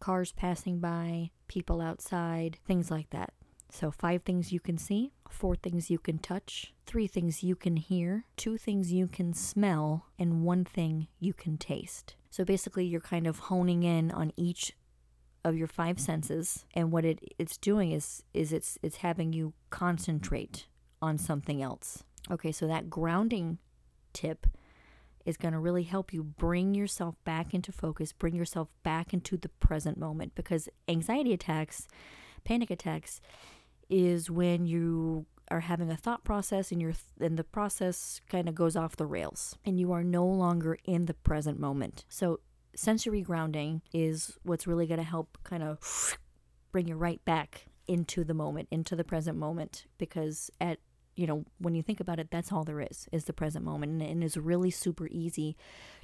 cars 0.00 0.32
passing 0.32 0.80
by, 0.80 1.30
people 1.48 1.80
outside, 1.80 2.58
things 2.66 2.90
like 2.90 3.10
that. 3.10 3.32
So, 3.72 3.90
five 3.90 4.22
things 4.22 4.52
you 4.52 4.60
can 4.60 4.78
see, 4.78 5.12
four 5.28 5.54
things 5.54 5.90
you 5.90 5.98
can 5.98 6.18
touch, 6.18 6.74
three 6.86 7.06
things 7.06 7.42
you 7.42 7.54
can 7.54 7.76
hear, 7.76 8.24
two 8.36 8.56
things 8.56 8.92
you 8.92 9.06
can 9.06 9.32
smell, 9.32 10.06
and 10.18 10.42
one 10.42 10.64
thing 10.64 11.08
you 11.18 11.32
can 11.32 11.56
taste. 11.56 12.16
So, 12.30 12.44
basically, 12.44 12.84
you're 12.84 13.00
kind 13.00 13.26
of 13.26 13.38
honing 13.38 13.82
in 13.82 14.10
on 14.10 14.32
each 14.36 14.72
of 15.44 15.56
your 15.56 15.66
five 15.66 15.98
senses 15.98 16.66
and 16.74 16.92
what 16.92 17.04
it 17.04 17.18
it's 17.38 17.56
doing 17.56 17.92
is 17.92 18.22
is 18.34 18.52
it's 18.52 18.78
it's 18.82 18.98
having 18.98 19.32
you 19.32 19.54
concentrate 19.70 20.66
on 21.00 21.16
something 21.16 21.62
else. 21.62 22.04
Okay, 22.30 22.52
so 22.52 22.66
that 22.66 22.90
grounding 22.90 23.58
tip 24.12 24.46
is 25.24 25.36
going 25.36 25.52
to 25.52 25.58
really 25.58 25.82
help 25.82 26.12
you 26.12 26.22
bring 26.22 26.74
yourself 26.74 27.14
back 27.24 27.54
into 27.54 27.72
focus, 27.72 28.12
bring 28.12 28.34
yourself 28.34 28.68
back 28.82 29.12
into 29.12 29.36
the 29.36 29.48
present 29.48 29.98
moment 29.98 30.34
because 30.34 30.68
anxiety 30.88 31.32
attacks, 31.32 31.86
panic 32.44 32.70
attacks 32.70 33.20
is 33.90 34.30
when 34.30 34.64
you 34.66 35.26
are 35.50 35.60
having 35.60 35.90
a 35.90 35.96
thought 35.96 36.22
process 36.24 36.70
and 36.70 36.80
your 36.80 36.92
and 37.20 37.36
the 37.36 37.44
process 37.44 38.20
kind 38.28 38.48
of 38.48 38.54
goes 38.54 38.76
off 38.76 38.96
the 38.96 39.06
rails 39.06 39.56
and 39.64 39.80
you 39.80 39.90
are 39.92 40.04
no 40.04 40.24
longer 40.24 40.78
in 40.84 41.06
the 41.06 41.14
present 41.14 41.58
moment. 41.58 42.04
So 42.08 42.40
sensory 42.74 43.20
grounding 43.22 43.82
is 43.92 44.38
what's 44.44 44.66
really 44.66 44.86
going 44.86 45.00
to 45.00 45.04
help 45.04 45.38
kind 45.42 45.64
of 45.64 46.16
bring 46.70 46.86
you 46.86 46.94
right 46.94 47.22
back 47.24 47.66
into 47.88 48.22
the 48.22 48.34
moment, 48.34 48.68
into 48.70 48.94
the 48.94 49.02
present 49.02 49.36
moment 49.36 49.86
because 49.98 50.50
at 50.60 50.78
you 51.16 51.26
know, 51.26 51.44
when 51.58 51.74
you 51.74 51.82
think 51.82 52.00
about 52.00 52.18
it, 52.18 52.30
that's 52.30 52.50
all 52.50 52.64
there 52.64 52.80
is, 52.80 53.06
is 53.12 53.24
the 53.24 53.32
present 53.32 53.62
moment. 53.62 53.92
And, 53.92 54.02
and 54.02 54.24
it's 54.24 54.38
really 54.38 54.70
super 54.70 55.06
easy 55.08 55.54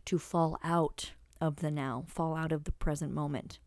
to 0.04 0.18
fall 0.18 0.58
out 0.62 1.12
of 1.40 1.56
the 1.56 1.70
now, 1.70 2.04
fall 2.06 2.36
out 2.36 2.52
of 2.52 2.64
the 2.64 2.72
present 2.72 3.14
moment. 3.14 3.58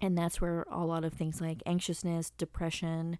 And 0.00 0.16
that's 0.16 0.40
where 0.40 0.64
a 0.70 0.84
lot 0.84 1.04
of 1.04 1.12
things 1.12 1.40
like 1.40 1.62
anxiousness, 1.66 2.30
depression, 2.30 3.18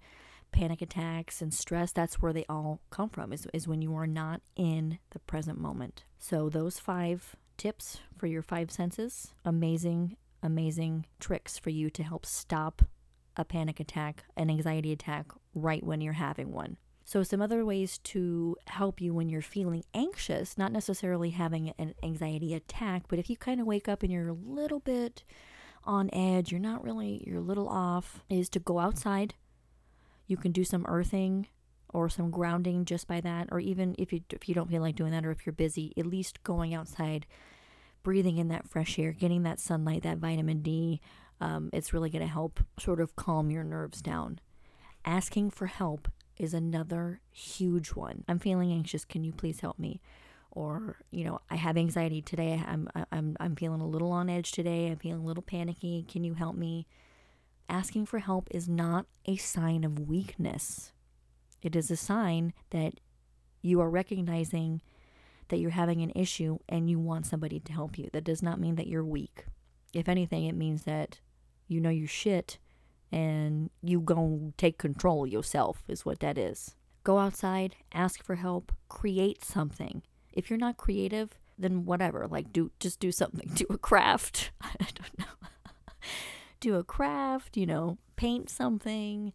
panic 0.53 0.83
attacks, 0.83 1.41
and 1.43 1.53
stress, 1.53 1.93
that's 1.93 2.21
where 2.21 2.33
they 2.33 2.45
all 2.49 2.81
come 2.91 3.09
from, 3.09 3.33
is, 3.33 3.47
is 3.53 3.67
when 3.67 3.83
you 3.83 3.95
are 3.95 4.07
not 4.07 4.43
in 4.57 4.99
the 5.11 5.19
present 5.21 5.59
moment. 5.59 6.05
So, 6.19 6.49
those 6.49 6.79
five 6.79 7.37
tips 7.57 8.01
for 8.17 8.27
your 8.27 8.43
five 8.43 8.71
senses, 8.71 9.33
amazing, 9.45 10.17
amazing 10.43 11.07
tricks 11.21 11.59
for 11.59 11.71
you 11.71 11.91
to 11.91 12.03
help 12.03 12.27
stop 12.27 12.83
a 13.37 13.45
panic 13.45 13.81
attack, 13.81 14.25
an 14.37 14.51
anxiety 14.51 14.93
attack, 14.93 15.27
right 15.55 15.83
when 15.83 16.01
you're 16.01 16.13
having 16.15 16.53
one. 16.53 16.77
So, 17.05 17.23
some 17.23 17.43
other 17.43 17.65
ways 17.65 17.99
to 17.99 18.57
help 18.67 19.01
you 19.01 19.15
when 19.15 19.29
you're 19.29 19.43
feeling 19.43 19.85
anxious, 19.95 20.57
not 20.57 20.73
necessarily 20.73 21.31
having 21.31 21.71
an 21.79 21.95
anxiety 22.03 22.55
attack, 22.55 23.05
but 23.09 23.19
if 23.19 23.29
you 23.29 23.37
kind 23.37 23.61
of 23.61 23.67
wake 23.67 23.89
up 23.89 24.03
and 24.03 24.13
you're 24.13 24.29
a 24.29 24.33
little 24.33 24.81
bit 24.81 25.25
on 25.85 26.11
edge, 26.13 26.51
you're 26.53 26.61
not 26.61 26.85
really, 26.85 27.23
you're 27.27 27.39
a 27.39 27.41
little 27.41 27.69
off, 27.69 28.23
is 28.29 28.49
to 28.51 28.61
go 28.61 28.79
outside. 28.79 29.35
You 30.27 30.37
can 30.37 30.53
do 30.53 30.65
some 30.65 30.87
earthing 30.89 31.49
or 31.93 32.09
some 32.09 32.31
grounding 32.31 32.85
just 32.85 33.07
by 33.07 33.21
that, 33.21 33.49
or 33.51 33.61
even 33.61 33.95
if 33.99 34.13
you 34.13 34.21
if 34.31 34.49
you 34.49 34.55
don't 34.55 34.71
feel 34.71 34.81
like 34.81 34.97
doing 34.97 35.13
that, 35.13 35.27
or 35.27 35.31
if 35.31 35.45
you're 35.45 35.53
busy, 35.53 35.93
at 35.97 36.07
least 36.07 36.43
going 36.43 36.73
outside, 36.75 37.27
breathing 38.03 38.39
in 38.39 38.49
that 38.49 38.69
fresh 38.69 38.99
air, 38.99 39.13
getting 39.13 39.43
that 39.43 39.61
sunlight, 39.61 40.03
that 40.03 40.19
vitamin 40.19 40.63
D. 40.63 41.01
Um, 41.41 41.71
it's 41.73 41.93
really 41.93 42.09
going 42.09 42.25
to 42.25 42.33
help 42.33 42.61
sort 42.79 43.01
of 43.01 43.17
calm 43.17 43.51
your 43.51 43.65
nerves 43.65 44.01
down. 44.01 44.39
Asking 45.05 45.51
for 45.51 45.67
help 45.67 46.09
is 46.37 46.55
another 46.55 47.21
huge 47.31 47.91
one. 47.91 48.25
I'm 48.29 48.39
feeling 48.39 48.73
anxious. 48.73 49.05
Can 49.05 49.25
you 49.25 49.33
please 49.33 49.61
help 49.61 49.79
me? 49.79 50.01
Or, 50.55 50.97
you 51.11 51.25
know, 51.25 51.41
I 51.51 51.57
have 51.57 51.79
anxiety 51.79 52.21
today. 52.21 52.63
I'm 52.67 52.89
I'm 53.11 53.37
I'm 53.41 53.57
feeling 53.57 53.81
a 53.81 53.87
little 53.87 54.13
on 54.13 54.29
edge 54.29 54.53
today. 54.53 54.89
I'm 54.89 54.99
feeling 54.99 55.23
a 55.23 55.27
little 55.27 55.43
panicky. 55.43 56.05
Can 56.07 56.25
you 56.25 56.35
help 56.35 56.57
me? 56.57 56.87
Asking 57.71 58.05
for 58.05 58.19
help 58.19 58.49
is 58.51 58.69
not 58.69 59.07
a 59.25 59.37
sign 59.37 59.83
of 59.83 59.99
weakness. 59.99 60.93
It 61.63 61.75
is 61.75 61.91
a 61.91 61.97
sign 61.97 62.53
that 62.71 63.01
you 63.63 63.81
are 63.81 63.89
recognizing 63.89 64.83
that 65.49 65.59
you're 65.59 65.71
having 65.71 66.03
an 66.03 66.13
issue 66.15 66.59
and 66.69 66.91
you 66.91 66.99
want 66.99 67.27
somebody 67.27 67.61
to 67.61 67.73
help 67.73 67.97
you. 67.97 68.11
That 68.13 68.25
does 68.25 68.43
not 68.43 68.61
mean 68.61 68.75
that 68.75 68.89
you're 68.89 69.05
weak. 69.05 69.47
If 69.95 70.09
anything, 70.09 70.45
it 70.45 70.55
means 70.55 70.83
that 70.83 71.21
you 71.67 71.81
know 71.81 71.91
your 71.91 72.09
shit 72.09 72.59
and 73.11 73.71
you 73.83 74.01
go 74.01 74.53
take 74.57 74.79
control 74.79 75.27
yourself 75.27 75.83
is 75.89 76.05
what 76.05 76.21
that 76.21 76.37
is. 76.37 76.75
Go 77.05 77.19
outside, 77.19 77.77
ask 77.93 78.23
for 78.23 78.37
help, 78.37 78.73
create 78.89 79.45
something. 79.45 80.03
If 80.33 80.51
you're 80.51 80.59
not 80.59 80.77
creative, 80.77 81.31
then 81.59 81.85
whatever, 81.85 82.27
like 82.27 82.53
do 82.53 82.71
just 82.81 83.01
do 83.01 83.13
something, 83.13 83.51
do 83.55 83.67
a 83.71 83.79
craft. 83.79 84.51
I 84.61 84.73
don't 84.79 85.19
know. 85.19 85.49
do 86.61 86.77
a 86.77 86.85
craft, 86.85 87.57
you 87.57 87.67
know, 87.67 87.99
paint 88.17 88.49
something, 88.51 89.33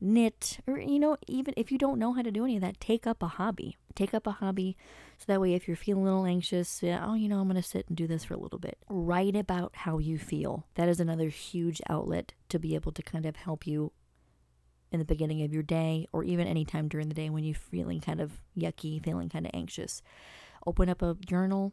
knit, 0.00 0.58
or 0.66 0.78
you 0.78 0.98
know, 0.98 1.16
even 1.26 1.54
if 1.56 1.72
you 1.72 1.78
don't 1.78 1.98
know 1.98 2.12
how 2.12 2.22
to 2.22 2.30
do 2.30 2.44
any 2.44 2.56
of 2.56 2.62
that, 2.62 2.80
take 2.80 3.06
up 3.06 3.22
a 3.22 3.28
hobby. 3.28 3.76
Take 3.94 4.12
up 4.12 4.26
a 4.26 4.32
hobby 4.32 4.76
so 5.18 5.24
that 5.28 5.40
way 5.40 5.54
if 5.54 5.66
you're 5.66 5.76
feeling 5.76 6.02
a 6.02 6.04
little 6.04 6.26
anxious, 6.26 6.82
yeah, 6.82 7.02
oh, 7.06 7.14
you 7.14 7.28
know, 7.28 7.40
I'm 7.40 7.48
going 7.48 7.60
to 7.60 7.66
sit 7.66 7.88
and 7.88 7.96
do 7.96 8.06
this 8.06 8.24
for 8.24 8.34
a 8.34 8.38
little 8.38 8.58
bit. 8.58 8.76
Write 8.90 9.34
about 9.34 9.72
how 9.74 9.98
you 9.98 10.18
feel. 10.18 10.66
That 10.74 10.88
is 10.88 11.00
another 11.00 11.28
huge 11.28 11.80
outlet 11.88 12.34
to 12.50 12.58
be 12.58 12.74
able 12.74 12.92
to 12.92 13.02
kind 13.02 13.24
of 13.24 13.36
help 13.36 13.66
you 13.66 13.92
in 14.92 14.98
the 14.98 15.04
beginning 15.04 15.42
of 15.42 15.52
your 15.52 15.62
day 15.62 16.06
or 16.12 16.24
even 16.24 16.46
anytime 16.46 16.88
during 16.88 17.08
the 17.08 17.14
day 17.14 17.30
when 17.30 17.44
you're 17.44 17.54
feeling 17.54 18.00
kind 18.00 18.20
of 18.20 18.40
yucky, 18.56 19.02
feeling 19.02 19.28
kind 19.28 19.46
of 19.46 19.50
anxious. 19.54 20.02
Open 20.66 20.88
up 20.88 21.02
a 21.02 21.14
journal, 21.26 21.72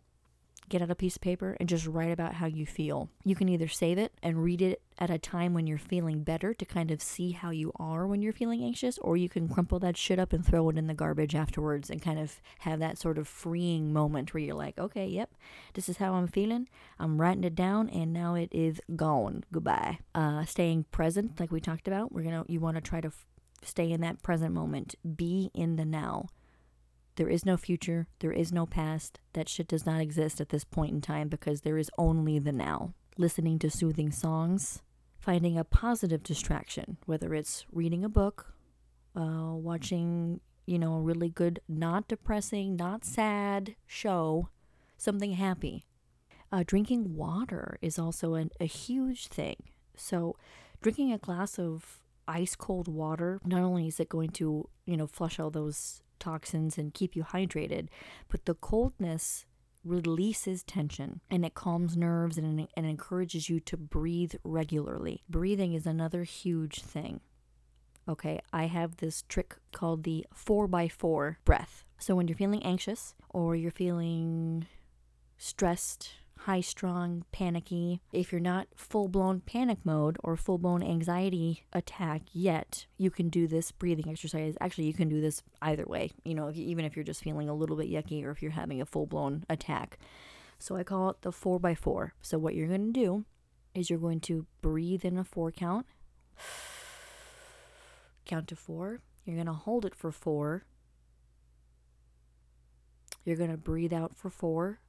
get 0.73 0.81
out 0.81 0.89
a 0.89 0.95
piece 0.95 1.15
of 1.15 1.21
paper 1.21 1.55
and 1.59 1.69
just 1.69 1.85
write 1.85 2.11
about 2.11 2.33
how 2.33 2.47
you 2.47 2.65
feel. 2.65 3.07
You 3.23 3.35
can 3.35 3.47
either 3.47 3.67
save 3.67 3.99
it 3.99 4.11
and 4.23 4.43
read 4.43 4.59
it 4.59 4.81
at 4.97 5.11
a 5.11 5.19
time 5.19 5.53
when 5.53 5.67
you're 5.67 5.77
feeling 5.77 6.23
better 6.23 6.51
to 6.51 6.65
kind 6.65 6.89
of 6.89 6.99
see 6.99 7.31
how 7.31 7.51
you 7.51 7.71
are 7.75 8.07
when 8.07 8.23
you're 8.23 8.33
feeling 8.33 8.63
anxious, 8.63 8.97
or 8.97 9.15
you 9.15 9.29
can 9.29 9.47
crumple 9.47 9.77
that 9.79 9.97
shit 9.97 10.17
up 10.17 10.33
and 10.33 10.43
throw 10.43 10.67
it 10.69 10.77
in 10.77 10.87
the 10.87 10.95
garbage 10.95 11.35
afterwards 11.35 11.91
and 11.91 12.01
kind 12.01 12.17
of 12.17 12.41
have 12.59 12.79
that 12.79 12.97
sort 12.97 13.19
of 13.19 13.27
freeing 13.27 13.93
moment 13.93 14.33
where 14.33 14.41
you're 14.41 14.55
like, 14.55 14.79
okay, 14.79 15.05
yep, 15.05 15.29
this 15.75 15.87
is 15.87 15.97
how 15.97 16.13
I'm 16.13 16.27
feeling. 16.27 16.67
I'm 16.97 17.21
writing 17.21 17.43
it 17.43 17.53
down 17.53 17.87
and 17.89 18.11
now 18.11 18.33
it 18.33 18.49
is 18.51 18.81
gone. 18.95 19.43
Goodbye. 19.51 19.99
Uh, 20.15 20.43
staying 20.45 20.85
present, 20.91 21.39
like 21.39 21.51
we 21.51 21.61
talked 21.61 21.87
about, 21.87 22.11
we're 22.11 22.23
gonna, 22.23 22.45
you 22.47 22.59
want 22.59 22.77
to 22.77 22.81
try 22.81 22.99
to 22.99 23.09
f- 23.09 23.25
stay 23.63 23.91
in 23.91 24.01
that 24.01 24.23
present 24.23 24.55
moment, 24.55 24.95
be 25.15 25.51
in 25.53 25.75
the 25.75 25.85
now. 25.85 26.29
There 27.15 27.29
is 27.29 27.45
no 27.45 27.57
future, 27.57 28.07
there 28.19 28.31
is 28.31 28.51
no 28.51 28.65
past. 28.65 29.19
That 29.33 29.47
shit 29.47 29.67
does 29.67 29.85
not 29.85 30.01
exist 30.01 30.41
at 30.41 30.49
this 30.49 30.63
point 30.63 30.93
in 30.93 31.01
time 31.01 31.29
because 31.29 31.61
there 31.61 31.77
is 31.77 31.91
only 31.97 32.39
the 32.39 32.51
now. 32.51 32.93
Listening 33.17 33.59
to 33.59 33.69
soothing 33.69 34.11
songs, 34.11 34.81
finding 35.19 35.57
a 35.57 35.63
positive 35.63 36.23
distraction, 36.23 36.97
whether 37.05 37.33
it's 37.35 37.65
reading 37.71 38.03
a 38.03 38.09
book, 38.09 38.53
uh, 39.15 39.53
watching, 39.53 40.39
you 40.65 40.79
know, 40.79 40.95
a 40.95 41.01
really 41.01 41.29
good, 41.29 41.59
not 41.67 42.07
depressing, 42.07 42.75
not 42.75 43.05
sad 43.05 43.75
show, 43.85 44.49
something 44.97 45.33
happy. 45.33 45.83
Uh, 46.51 46.63
drinking 46.65 47.15
water 47.15 47.77
is 47.81 47.97
also 47.97 48.35
an, 48.35 48.51
a 48.59 48.65
huge 48.65 49.27
thing. 49.27 49.55
So, 49.95 50.35
drinking 50.81 51.11
a 51.11 51.17
glass 51.17 51.57
of 51.59 51.99
ice 52.27 52.55
cold 52.55 52.87
water, 52.87 53.39
not 53.45 53.61
only 53.61 53.87
is 53.87 53.99
it 53.99 54.09
going 54.09 54.29
to, 54.31 54.69
you 54.85 54.97
know, 54.97 55.07
flush 55.07 55.39
all 55.39 55.49
those 55.49 56.02
toxins 56.19 56.77
and 56.77 56.93
keep 56.93 57.15
you 57.15 57.23
hydrated, 57.23 57.87
but 58.29 58.45
the 58.45 58.55
coldness 58.55 59.45
releases 59.83 60.63
tension 60.63 61.19
and 61.29 61.45
it 61.45 61.53
calms 61.53 61.97
nerves 61.97 62.37
and, 62.37 62.67
and 62.75 62.85
encourages 62.85 63.49
you 63.49 63.59
to 63.59 63.77
breathe 63.77 64.33
regularly. 64.43 65.23
Breathing 65.29 65.73
is 65.73 65.85
another 65.85 66.23
huge 66.23 66.81
thing. 66.81 67.21
Okay, 68.07 68.41
I 68.51 68.65
have 68.65 68.97
this 68.97 69.23
trick 69.23 69.55
called 69.71 70.03
the 70.03 70.25
4x4 70.35 71.37
breath. 71.45 71.85
So 71.97 72.15
when 72.15 72.27
you're 72.27 72.37
feeling 72.37 72.63
anxious 72.63 73.15
or 73.29 73.55
you're 73.55 73.71
feeling 73.71 74.67
stressed, 75.37 76.11
high 76.43 76.61
strung, 76.61 77.23
panicky. 77.31 78.01
If 78.11 78.31
you're 78.31 78.41
not 78.41 78.67
full 78.75 79.07
blown 79.07 79.39
panic 79.39 79.79
mode 79.85 80.17
or 80.23 80.35
full 80.35 80.57
blown 80.57 80.83
anxiety 80.83 81.63
attack 81.71 82.23
yet, 82.33 82.85
you 82.97 83.09
can 83.09 83.29
do 83.29 83.47
this 83.47 83.71
breathing 83.71 84.09
exercise. 84.09 84.57
Actually, 84.59 84.85
you 84.85 84.93
can 84.93 85.07
do 85.07 85.21
this 85.21 85.41
either 85.61 85.85
way, 85.85 86.11
you 86.25 86.35
know, 86.35 86.47
if 86.49 86.57
you, 86.57 86.65
even 86.65 86.83
if 86.83 86.95
you're 86.95 87.05
just 87.05 87.23
feeling 87.23 87.47
a 87.47 87.53
little 87.53 87.77
bit 87.77 87.89
yucky 87.89 88.25
or 88.25 88.31
if 88.31 88.41
you're 88.41 88.51
having 88.51 88.81
a 88.81 88.85
full 88.85 89.05
blown 89.05 89.45
attack. 89.49 89.97
So 90.59 90.75
I 90.75 90.83
call 90.83 91.09
it 91.09 91.21
the 91.21 91.31
4x4. 91.31 92.11
So 92.21 92.37
what 92.37 92.55
you're 92.55 92.67
going 92.67 92.93
to 92.93 92.99
do 92.99 93.25
is 93.73 93.89
you're 93.89 93.99
going 93.99 94.19
to 94.21 94.45
breathe 94.61 95.05
in 95.05 95.17
a 95.17 95.23
four 95.23 95.51
count, 95.51 95.85
count 98.25 98.47
to 98.49 98.55
four. 98.55 98.99
You're 99.25 99.37
going 99.37 99.47
to 99.47 99.53
hold 99.53 99.85
it 99.85 99.95
for 99.95 100.11
four. 100.11 100.65
You're 103.23 103.37
going 103.37 103.51
to 103.51 103.57
breathe 103.57 103.93
out 103.93 104.17
for 104.17 104.29
four. 104.29 104.79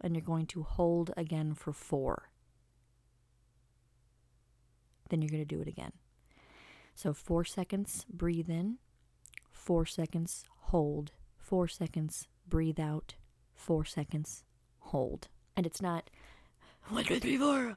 And 0.00 0.14
you're 0.14 0.24
going 0.24 0.46
to 0.46 0.62
hold 0.62 1.12
again 1.16 1.54
for 1.54 1.72
four. 1.72 2.30
Then 5.10 5.22
you're 5.22 5.30
going 5.30 5.46
to 5.46 5.56
do 5.56 5.60
it 5.60 5.68
again. 5.68 5.92
So, 6.94 7.12
four 7.14 7.44
seconds, 7.44 8.04
breathe 8.12 8.50
in, 8.50 8.78
four 9.50 9.86
seconds, 9.86 10.44
hold, 10.62 11.12
four 11.36 11.68
seconds, 11.68 12.26
breathe 12.46 12.80
out, 12.80 13.14
four 13.54 13.84
seconds, 13.84 14.44
hold. 14.78 15.28
And 15.56 15.64
it's 15.64 15.80
not 15.80 16.10
one, 16.88 17.04
two, 17.04 17.20
three, 17.20 17.38
four, 17.38 17.76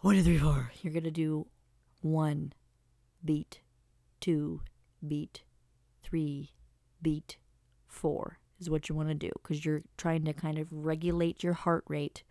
one, 0.00 0.16
two, 0.16 0.22
three, 0.22 0.38
four. 0.38 0.72
You're 0.82 0.92
going 0.92 1.04
to 1.04 1.10
do 1.10 1.46
one 2.00 2.52
beat, 3.24 3.60
two 4.20 4.62
beat, 5.06 5.42
three 6.02 6.52
beat, 7.02 7.36
four 7.86 8.38
is 8.60 8.70
what 8.70 8.88
you 8.88 8.94
want 8.94 9.08
to 9.08 9.14
do 9.14 9.30
because 9.42 9.64
you're 9.64 9.82
trying 9.96 10.24
to 10.24 10.32
kind 10.32 10.58
of 10.58 10.68
regulate 10.70 11.42
your 11.42 11.54
heart 11.54 11.84
rate 11.88 12.22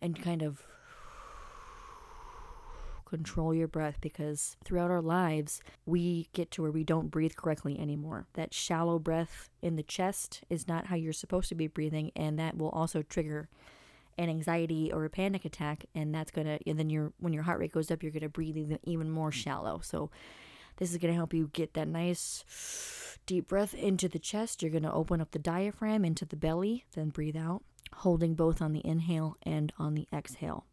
and 0.00 0.20
kind 0.20 0.42
of 0.42 0.62
control 3.04 3.54
your 3.54 3.68
breath 3.68 3.98
because 4.00 4.56
throughout 4.64 4.90
our 4.90 5.02
lives, 5.02 5.60
we 5.86 6.28
get 6.32 6.50
to 6.50 6.62
where 6.62 6.70
we 6.70 6.84
don't 6.84 7.10
breathe 7.10 7.36
correctly 7.36 7.78
anymore. 7.78 8.26
That 8.34 8.52
shallow 8.52 8.98
breath 8.98 9.50
in 9.62 9.76
the 9.76 9.82
chest 9.82 10.42
is 10.50 10.66
not 10.66 10.86
how 10.86 10.96
you're 10.96 11.12
supposed 11.12 11.48
to 11.50 11.54
be 11.54 11.66
breathing, 11.66 12.10
and 12.16 12.38
that 12.38 12.56
will 12.56 12.70
also 12.70 13.02
trigger 13.02 13.48
an 14.18 14.28
anxiety 14.28 14.92
or 14.92 15.04
a 15.04 15.10
panic 15.10 15.44
attack 15.44 15.86
and 15.94 16.14
that's 16.14 16.30
going 16.30 16.46
to 16.46 16.58
and 16.68 16.78
then 16.78 16.88
your 16.88 17.12
when 17.18 17.32
your 17.32 17.42
heart 17.42 17.58
rate 17.58 17.72
goes 17.72 17.90
up 17.90 18.00
you're 18.00 18.12
going 18.12 18.22
to 18.22 18.28
breathe 18.28 18.56
even, 18.56 18.78
even 18.84 19.10
more 19.10 19.32
shallow 19.32 19.80
so 19.82 20.08
this 20.76 20.90
is 20.90 20.98
going 20.98 21.12
to 21.12 21.16
help 21.16 21.34
you 21.34 21.50
get 21.52 21.74
that 21.74 21.88
nice 21.88 22.44
deep 23.26 23.48
breath 23.48 23.74
into 23.74 24.08
the 24.08 24.18
chest 24.18 24.62
you're 24.62 24.70
going 24.70 24.82
to 24.82 24.92
open 24.92 25.20
up 25.20 25.30
the 25.30 25.38
diaphragm 25.38 26.04
into 26.04 26.24
the 26.24 26.36
belly 26.36 26.84
then 26.94 27.08
breathe 27.08 27.36
out 27.36 27.62
holding 27.98 28.34
both 28.34 28.60
on 28.60 28.72
the 28.72 28.84
inhale 28.86 29.36
and 29.42 29.72
on 29.78 29.94
the 29.94 30.06
exhale 30.12 30.66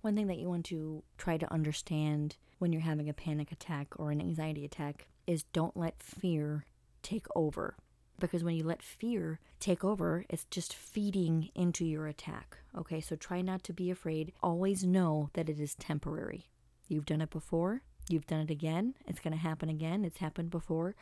one 0.00 0.14
thing 0.14 0.28
that 0.28 0.38
you 0.38 0.48
want 0.48 0.64
to 0.66 1.02
try 1.16 1.36
to 1.36 1.52
understand 1.52 2.36
when 2.58 2.72
you're 2.72 2.82
having 2.82 3.08
a 3.08 3.14
panic 3.14 3.50
attack 3.50 3.88
or 3.96 4.10
an 4.10 4.20
anxiety 4.20 4.64
attack 4.64 5.08
is 5.26 5.42
don't 5.44 5.76
let 5.76 6.02
fear 6.02 6.64
take 7.02 7.26
over. 7.34 7.76
Because 8.18 8.42
when 8.42 8.56
you 8.56 8.64
let 8.64 8.82
fear 8.82 9.38
take 9.60 9.84
over, 9.84 10.24
it's 10.28 10.44
just 10.50 10.74
feeding 10.74 11.50
into 11.54 11.84
your 11.84 12.06
attack. 12.06 12.58
Okay, 12.76 13.00
so 13.00 13.16
try 13.16 13.42
not 13.42 13.62
to 13.64 13.72
be 13.72 13.90
afraid. 13.90 14.32
Always 14.42 14.84
know 14.84 15.30
that 15.34 15.48
it 15.48 15.60
is 15.60 15.74
temporary. 15.76 16.48
You've 16.88 17.06
done 17.06 17.20
it 17.20 17.30
before, 17.30 17.82
you've 18.10 18.26
done 18.26 18.40
it 18.40 18.50
again, 18.50 18.94
it's 19.06 19.20
going 19.20 19.32
to 19.32 19.38
happen 19.38 19.68
again, 19.68 20.04
it's 20.04 20.18
happened 20.18 20.50
before. 20.50 20.94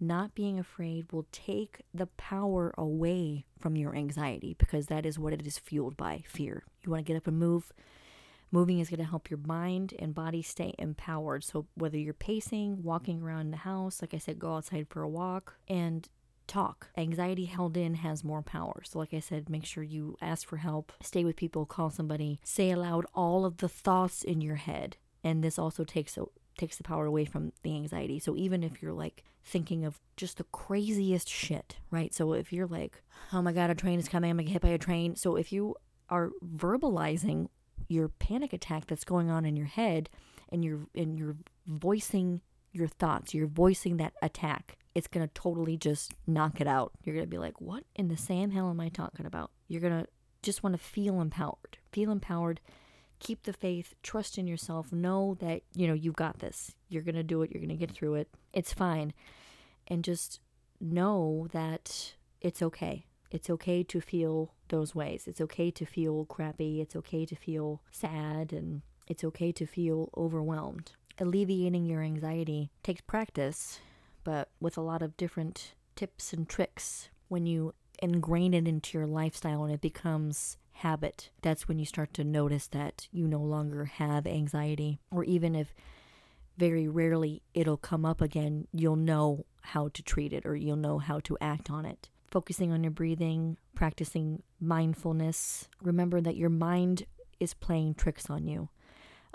Not 0.00 0.34
being 0.34 0.58
afraid 0.58 1.12
will 1.12 1.26
take 1.30 1.82
the 1.94 2.06
power 2.06 2.74
away 2.76 3.44
from 3.60 3.76
your 3.76 3.94
anxiety 3.94 4.56
because 4.58 4.86
that 4.86 5.06
is 5.06 5.20
what 5.20 5.32
it 5.32 5.46
is 5.46 5.58
fueled 5.58 5.96
by 5.96 6.24
fear. 6.26 6.64
You 6.82 6.90
want 6.90 7.06
to 7.06 7.12
get 7.12 7.16
up 7.16 7.28
and 7.28 7.38
move, 7.38 7.72
Moving 8.54 8.78
is 8.78 8.88
going 8.88 9.00
to 9.00 9.04
help 9.04 9.30
your 9.30 9.40
mind 9.44 9.94
and 9.98 10.14
body 10.14 10.40
stay 10.40 10.74
empowered. 10.78 11.42
So, 11.42 11.66
whether 11.74 11.98
you're 11.98 12.14
pacing, 12.14 12.84
walking 12.84 13.20
around 13.20 13.50
the 13.50 13.56
house, 13.56 14.00
like 14.00 14.14
I 14.14 14.18
said, 14.18 14.38
go 14.38 14.54
outside 14.54 14.86
for 14.88 15.02
a 15.02 15.08
walk 15.08 15.54
and 15.66 16.08
talk. 16.46 16.86
Anxiety 16.96 17.46
held 17.46 17.76
in 17.76 17.94
has 17.94 18.22
more 18.22 18.42
power. 18.42 18.82
So, 18.84 19.00
like 19.00 19.12
I 19.12 19.18
said, 19.18 19.50
make 19.50 19.64
sure 19.64 19.82
you 19.82 20.16
ask 20.22 20.46
for 20.46 20.58
help, 20.58 20.92
stay 21.02 21.24
with 21.24 21.34
people, 21.34 21.66
call 21.66 21.90
somebody, 21.90 22.38
say 22.44 22.70
aloud 22.70 23.06
all 23.12 23.44
of 23.44 23.56
the 23.56 23.68
thoughts 23.68 24.22
in 24.22 24.40
your 24.40 24.54
head. 24.54 24.98
And 25.24 25.42
this 25.42 25.58
also 25.58 25.82
takes 25.82 26.16
takes 26.56 26.76
the 26.76 26.82
power 26.82 27.06
away 27.06 27.24
from 27.24 27.52
the 27.62 27.74
anxiety. 27.74 28.18
So 28.18 28.36
even 28.36 28.62
if 28.62 28.82
you're 28.82 28.92
like 28.92 29.24
thinking 29.44 29.84
of 29.84 30.00
just 30.16 30.38
the 30.38 30.44
craziest 30.44 31.28
shit, 31.28 31.76
right? 31.90 32.14
So 32.14 32.32
if 32.32 32.52
you're 32.52 32.66
like, 32.66 33.02
oh 33.32 33.42
my 33.42 33.52
god, 33.52 33.70
a 33.70 33.74
train 33.74 33.98
is 33.98 34.08
coming, 34.08 34.30
I'm 34.30 34.36
gonna 34.36 34.44
get 34.44 34.52
hit 34.52 34.62
by 34.62 34.68
a 34.68 34.78
train. 34.78 35.16
So 35.16 35.36
if 35.36 35.52
you 35.52 35.76
are 36.08 36.30
verbalizing 36.44 37.48
your 37.88 38.08
panic 38.08 38.52
attack 38.52 38.86
that's 38.86 39.04
going 39.04 39.30
on 39.30 39.44
in 39.44 39.56
your 39.56 39.66
head 39.66 40.08
and 40.50 40.64
you're 40.64 40.80
and 40.94 41.18
you're 41.18 41.36
voicing 41.66 42.40
your 42.72 42.88
thoughts 42.88 43.34
you're 43.34 43.46
voicing 43.46 43.96
that 43.98 44.12
attack 44.22 44.76
it's 44.94 45.06
to 45.26 45.32
totally 45.34 45.76
just 45.76 46.12
knock 46.26 46.60
it 46.60 46.66
out 46.66 46.92
you're 47.02 47.14
to 47.24 47.30
be 47.30 47.38
like 47.38 47.60
what 47.60 47.84
in 47.94 48.08
the 48.08 48.16
same 48.16 48.50
hell 48.50 48.70
am 48.70 48.80
i 48.80 48.88
talking 48.88 49.26
about 49.26 49.50
you're 49.68 49.80
to 49.92 50.06
just 50.42 50.62
want 50.62 50.74
to 50.74 50.82
feel 50.82 51.20
empowered 51.20 51.78
feel 51.92 52.10
empowered 52.10 52.60
keep 53.24 53.42
the 53.42 53.52
faith 53.52 53.94
trust 54.02 54.38
in 54.38 54.46
yourself 54.46 54.92
know 54.92 55.36
that 55.40 55.62
you 55.74 55.88
know 55.88 55.94
you've 55.94 56.14
got 56.14 56.38
this 56.38 56.76
you're 56.88 57.02
going 57.02 57.14
to 57.16 57.24
do 57.24 57.42
it 57.42 57.50
you're 57.50 57.60
going 57.60 57.68
to 57.68 57.74
get 57.74 57.90
through 57.90 58.14
it 58.14 58.28
it's 58.52 58.72
fine 58.72 59.12
and 59.88 60.04
just 60.04 60.38
know 60.80 61.48
that 61.52 62.14
it's 62.40 62.62
okay 62.62 63.06
it's 63.34 63.50
okay 63.50 63.82
to 63.82 64.00
feel 64.00 64.52
those 64.68 64.94
ways. 64.94 65.26
It's 65.26 65.40
okay 65.40 65.70
to 65.72 65.84
feel 65.84 66.24
crappy. 66.24 66.80
It's 66.80 66.94
okay 66.94 67.26
to 67.26 67.34
feel 67.34 67.82
sad. 67.90 68.52
And 68.52 68.82
it's 69.08 69.24
okay 69.24 69.50
to 69.50 69.66
feel 69.66 70.08
overwhelmed. 70.16 70.92
Alleviating 71.18 71.84
your 71.86 72.00
anxiety 72.00 72.70
takes 72.84 73.00
practice, 73.00 73.80
but 74.22 74.50
with 74.60 74.76
a 74.76 74.82
lot 74.82 75.02
of 75.02 75.16
different 75.16 75.74
tips 75.96 76.32
and 76.32 76.48
tricks. 76.48 77.08
When 77.28 77.44
you 77.44 77.74
ingrain 78.00 78.54
it 78.54 78.68
into 78.68 78.98
your 78.98 79.06
lifestyle 79.06 79.64
and 79.64 79.74
it 79.74 79.80
becomes 79.80 80.56
habit, 80.74 81.30
that's 81.42 81.66
when 81.66 81.78
you 81.78 81.86
start 81.86 82.14
to 82.14 82.24
notice 82.24 82.66
that 82.68 83.08
you 83.10 83.26
no 83.26 83.40
longer 83.40 83.86
have 83.86 84.26
anxiety. 84.26 84.98
Or 85.10 85.24
even 85.24 85.54
if 85.54 85.74
very 86.56 86.86
rarely 86.88 87.42
it'll 87.52 87.76
come 87.76 88.04
up 88.04 88.20
again, 88.20 88.68
you'll 88.72 88.96
know 88.96 89.46
how 89.62 89.88
to 89.88 90.02
treat 90.02 90.32
it 90.32 90.46
or 90.46 90.54
you'll 90.54 90.76
know 90.76 90.98
how 90.98 91.20
to 91.20 91.38
act 91.40 91.70
on 91.70 91.84
it 91.84 92.10
focusing 92.34 92.72
on 92.72 92.82
your 92.82 92.90
breathing, 92.90 93.56
practicing 93.76 94.42
mindfulness. 94.60 95.68
Remember 95.80 96.20
that 96.20 96.36
your 96.36 96.50
mind 96.50 97.06
is 97.38 97.54
playing 97.54 97.94
tricks 97.94 98.28
on 98.28 98.48
you. 98.48 98.70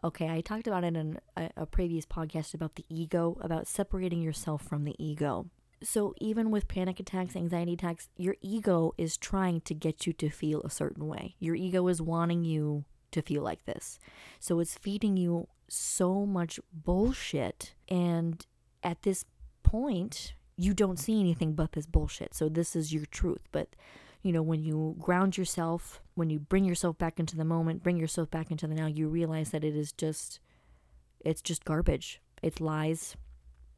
Okay, 0.03 0.27
I 0.27 0.41
talked 0.41 0.67
about 0.67 0.83
it 0.83 0.97
in 0.97 1.17
a, 1.37 1.49
a, 1.55 1.65
previous 1.65 2.05
podcast 2.05 2.53
about 2.53 2.75
the 2.75 2.83
ego, 2.89 3.37
about 3.39 3.67
separating 3.67 4.21
yourself 4.21 4.63
from 4.63 4.83
the 4.83 4.95
ego. 5.01 5.45
So, 5.81 6.13
even 6.19 6.51
with 6.51 6.67
panic 6.67 6.99
attacks, 6.99 7.35
anxiety 7.35 7.73
attacks, 7.73 8.09
your 8.17 8.35
ego 8.41 8.93
is 8.97 9.15
trying 9.15 9.61
to 9.61 9.73
get 9.73 10.05
you 10.05 10.13
to 10.13 10.29
feel 10.29 10.61
a 10.61 10.69
certain 10.69 11.07
way. 11.07 11.35
Your 11.39 11.55
ego 11.55 11.87
is 11.87 12.01
wanting 12.01 12.43
you 12.43 12.83
to 13.11 13.21
feel 13.21 13.43
like 13.43 13.65
this. 13.65 13.99
So, 14.39 14.59
it's 14.59 14.77
feeding 14.77 15.15
you 15.15 15.47
so 15.69 16.25
much 16.25 16.59
bullshit. 16.73 17.73
And 17.87 18.45
at 18.83 19.03
this 19.03 19.25
point, 19.63 20.33
you 20.57 20.73
don't 20.73 20.99
see 20.99 21.19
anything 21.19 21.53
but 21.53 21.71
this 21.71 21.85
bullshit. 21.85 22.33
So 22.33 22.49
this 22.49 22.75
is 22.75 22.93
your 22.93 23.05
truth. 23.05 23.47
But, 23.51 23.69
you 24.21 24.33
know, 24.33 24.41
when 24.41 24.61
you 24.63 24.95
ground 24.99 25.37
yourself, 25.37 26.01
when 26.15 26.29
you 26.29 26.39
bring 26.39 26.65
yourself 26.65 26.97
back 26.97 27.19
into 27.19 27.37
the 27.37 27.45
moment, 27.45 27.83
bring 27.83 27.97
yourself 27.97 28.29
back 28.29 28.51
into 28.51 28.67
the 28.67 28.75
now, 28.75 28.87
you 28.87 29.07
realize 29.07 29.51
that 29.51 29.63
it 29.63 29.75
is 29.75 29.91
just, 29.93 30.39
it's 31.21 31.41
just 31.41 31.63
garbage. 31.63 32.21
It's 32.43 32.59
lies. 32.59 33.15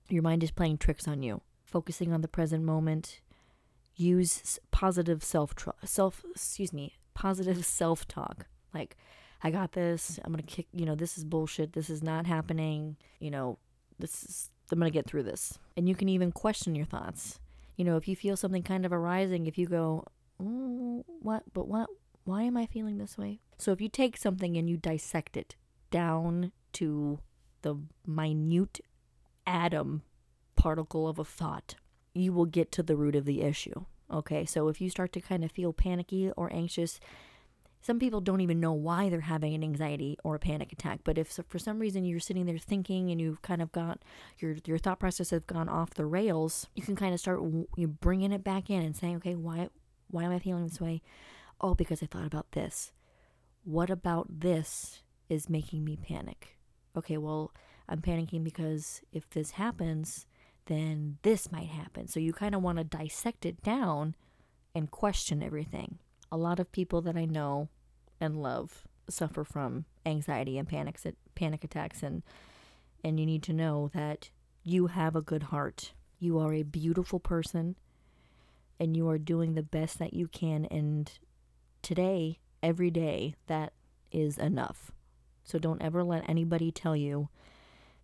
Your 0.09 0.23
mind 0.23 0.43
is 0.43 0.51
playing 0.51 0.79
tricks 0.79 1.07
on 1.07 1.21
you. 1.21 1.41
Focusing 1.71 2.13
on 2.13 2.21
the 2.21 2.27
present 2.27 2.63
moment. 2.63 3.21
Use 3.95 4.59
positive 4.71 5.23
self 5.23 5.53
self 5.83 6.23
excuse 6.31 6.71
me 6.71 6.97
positive 7.13 7.65
self 7.79 8.07
talk 8.07 8.45
like 8.73 8.95
I 9.43 9.49
got 9.49 9.71
this. 9.71 10.19
I'm 10.23 10.31
gonna 10.31 10.43
kick. 10.43 10.67
You 10.71 10.85
know, 10.85 10.95
this 10.95 11.17
is 11.17 11.25
bullshit. 11.25 11.73
This 11.73 11.89
is 11.89 12.03
not 12.03 12.27
happening. 12.27 12.95
You 13.19 13.31
know, 13.31 13.57
this 13.97 14.23
is 14.23 14.51
I'm 14.71 14.79
to 14.79 14.89
get 14.89 15.07
through 15.07 15.23
this. 15.23 15.57
And 15.75 15.87
you 15.87 15.95
can 15.95 16.09
even 16.09 16.31
question 16.31 16.75
your 16.75 16.85
thoughts. 16.85 17.39
You 17.75 17.85
know, 17.85 17.97
if 17.97 18.07
you 18.07 18.15
feel 18.15 18.37
something 18.37 18.63
kind 18.63 18.85
of 18.85 18.93
arising, 18.93 19.47
if 19.47 19.57
you 19.57 19.67
go, 19.67 20.05
mm, 20.41 21.03
what, 21.21 21.43
but 21.53 21.67
what, 21.67 21.89
why 22.23 22.43
am 22.43 22.57
I 22.57 22.65
feeling 22.65 22.97
this 22.97 23.17
way? 23.17 23.39
So 23.57 23.71
if 23.71 23.81
you 23.81 23.89
take 23.89 24.17
something 24.17 24.57
and 24.57 24.69
you 24.69 24.77
dissect 24.77 25.35
it 25.35 25.55
down 25.89 26.51
to 26.73 27.19
the 27.63 27.75
minute 28.05 28.79
atom 29.45 30.03
particle 30.61 31.07
of 31.07 31.17
a 31.17 31.25
thought, 31.25 31.75
you 32.13 32.33
will 32.33 32.45
get 32.45 32.71
to 32.73 32.83
the 32.83 32.95
root 32.95 33.15
of 33.15 33.25
the 33.25 33.41
issue. 33.41 33.85
Okay, 34.11 34.45
so 34.45 34.67
if 34.67 34.81
you 34.81 34.89
start 34.89 35.13
to 35.13 35.21
kind 35.21 35.43
of 35.43 35.51
feel 35.51 35.73
panicky 35.73 36.31
or 36.35 36.51
anxious, 36.53 36.99
some 37.81 37.97
people 37.97 38.21
don't 38.21 38.41
even 38.41 38.59
know 38.59 38.73
why 38.73 39.09
they're 39.09 39.21
having 39.21 39.55
an 39.55 39.63
anxiety 39.63 40.17
or 40.23 40.35
a 40.35 40.39
panic 40.39 40.71
attack 40.71 40.99
but 41.03 41.17
if 41.17 41.39
for 41.49 41.57
some 41.57 41.79
reason 41.79 42.05
you're 42.05 42.19
sitting 42.19 42.45
there 42.45 42.59
thinking 42.59 43.09
and 43.09 43.19
you've 43.19 43.41
kind 43.41 43.59
of 43.59 43.71
got 43.71 44.03
your 44.37 44.55
your 44.65 44.77
thought 44.77 44.99
process 44.99 45.31
have 45.31 45.47
gone 45.47 45.67
off 45.67 45.95
the 45.95 46.05
rails 46.05 46.67
you 46.75 46.83
can 46.83 46.95
kind 46.95 47.11
of 47.11 47.19
start 47.19 47.39
you 47.75 47.87
bringing 47.87 48.31
it 48.31 48.43
back 48.43 48.69
in 48.69 48.83
and 48.83 48.95
saying 48.95 49.15
okay 49.15 49.33
why 49.33 49.67
why 50.11 50.23
am 50.23 50.31
i 50.31 50.39
feeling 50.39 50.65
this 50.65 50.79
way? 50.79 51.01
Oh 51.59 51.73
because 51.73 52.03
i 52.03 52.05
thought 52.05 52.27
about 52.27 52.51
this. 52.51 52.91
What 53.63 53.89
about 53.89 54.27
this 54.29 55.01
is 55.29 55.49
making 55.49 55.83
me 55.83 55.97
panic? 55.97 56.57
Okay 56.95 57.17
well 57.17 57.51
i'm 57.89 58.01
panicking 58.01 58.43
because 58.43 59.01
if 59.11 59.29
this 59.31 59.51
happens 59.51 60.27
then 60.67 61.17
this 61.23 61.51
might 61.51 61.67
happen 61.67 62.07
so 62.07 62.19
you 62.19 62.33
kind 62.33 62.55
of 62.55 62.61
want 62.61 62.77
to 62.77 62.83
dissect 62.83 63.45
it 63.45 63.61
down 63.61 64.15
and 64.73 64.91
question 64.91 65.43
everything 65.43 65.97
a 66.31 66.37
lot 66.37 66.59
of 66.59 66.71
people 66.71 67.01
that 67.01 67.17
I 67.17 67.25
know 67.25 67.67
and 68.19 68.41
love 68.41 68.83
suffer 69.09 69.43
from 69.43 69.85
anxiety 70.05 70.57
and 70.57 70.67
panics 70.67 71.05
panic 71.35 71.63
attacks 71.63 72.03
and 72.03 72.23
and 73.03 73.19
you 73.19 73.25
need 73.25 73.43
to 73.43 73.53
know 73.53 73.89
that 73.93 74.29
you 74.63 74.87
have 74.87 75.15
a 75.15 75.21
good 75.21 75.43
heart. 75.43 75.93
You 76.19 76.37
are 76.39 76.53
a 76.53 76.63
beautiful 76.63 77.19
person 77.19 77.75
and 78.79 78.95
you 78.95 79.09
are 79.09 79.17
doing 79.17 79.53
the 79.53 79.63
best 79.63 79.99
that 79.99 80.13
you 80.13 80.27
can 80.27 80.65
and 80.65 81.11
today, 81.81 82.39
every 82.61 82.91
day 82.91 83.35
that 83.47 83.73
is 84.11 84.37
enough. 84.37 84.91
So 85.43 85.57
don't 85.57 85.81
ever 85.81 86.03
let 86.03 86.29
anybody 86.29 86.71
tell 86.71 86.95
you 86.95 87.29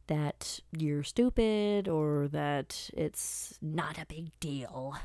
that 0.07 0.59
you're 0.77 1.03
stupid 1.03 1.87
or 1.87 2.27
that 2.29 2.89
it's 2.93 3.57
not 3.61 3.97
a 3.97 4.05
big 4.05 4.31
deal 4.39 4.95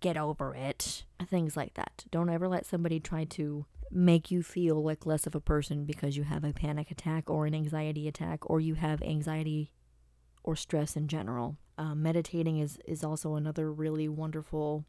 get 0.00 0.16
over 0.16 0.54
it, 0.54 1.04
things 1.26 1.56
like 1.56 1.74
that. 1.74 2.04
Don't 2.10 2.30
ever 2.30 2.48
let 2.48 2.66
somebody 2.66 3.00
try 3.00 3.24
to 3.24 3.66
make 3.90 4.30
you 4.30 4.42
feel 4.42 4.82
like 4.82 5.06
less 5.06 5.26
of 5.26 5.34
a 5.34 5.40
person 5.40 5.84
because 5.84 6.16
you 6.16 6.24
have 6.24 6.44
a 6.44 6.52
panic 6.52 6.90
attack 6.90 7.30
or 7.30 7.46
an 7.46 7.54
anxiety 7.54 8.06
attack 8.06 8.48
or 8.48 8.60
you 8.60 8.74
have 8.74 9.02
anxiety 9.02 9.72
or 10.44 10.54
stress 10.54 10.94
in 10.96 11.08
general. 11.08 11.56
Um, 11.78 12.02
meditating 12.02 12.58
is, 12.58 12.78
is 12.86 13.02
also 13.02 13.34
another 13.34 13.72
really 13.72 14.08
wonderful 14.08 14.84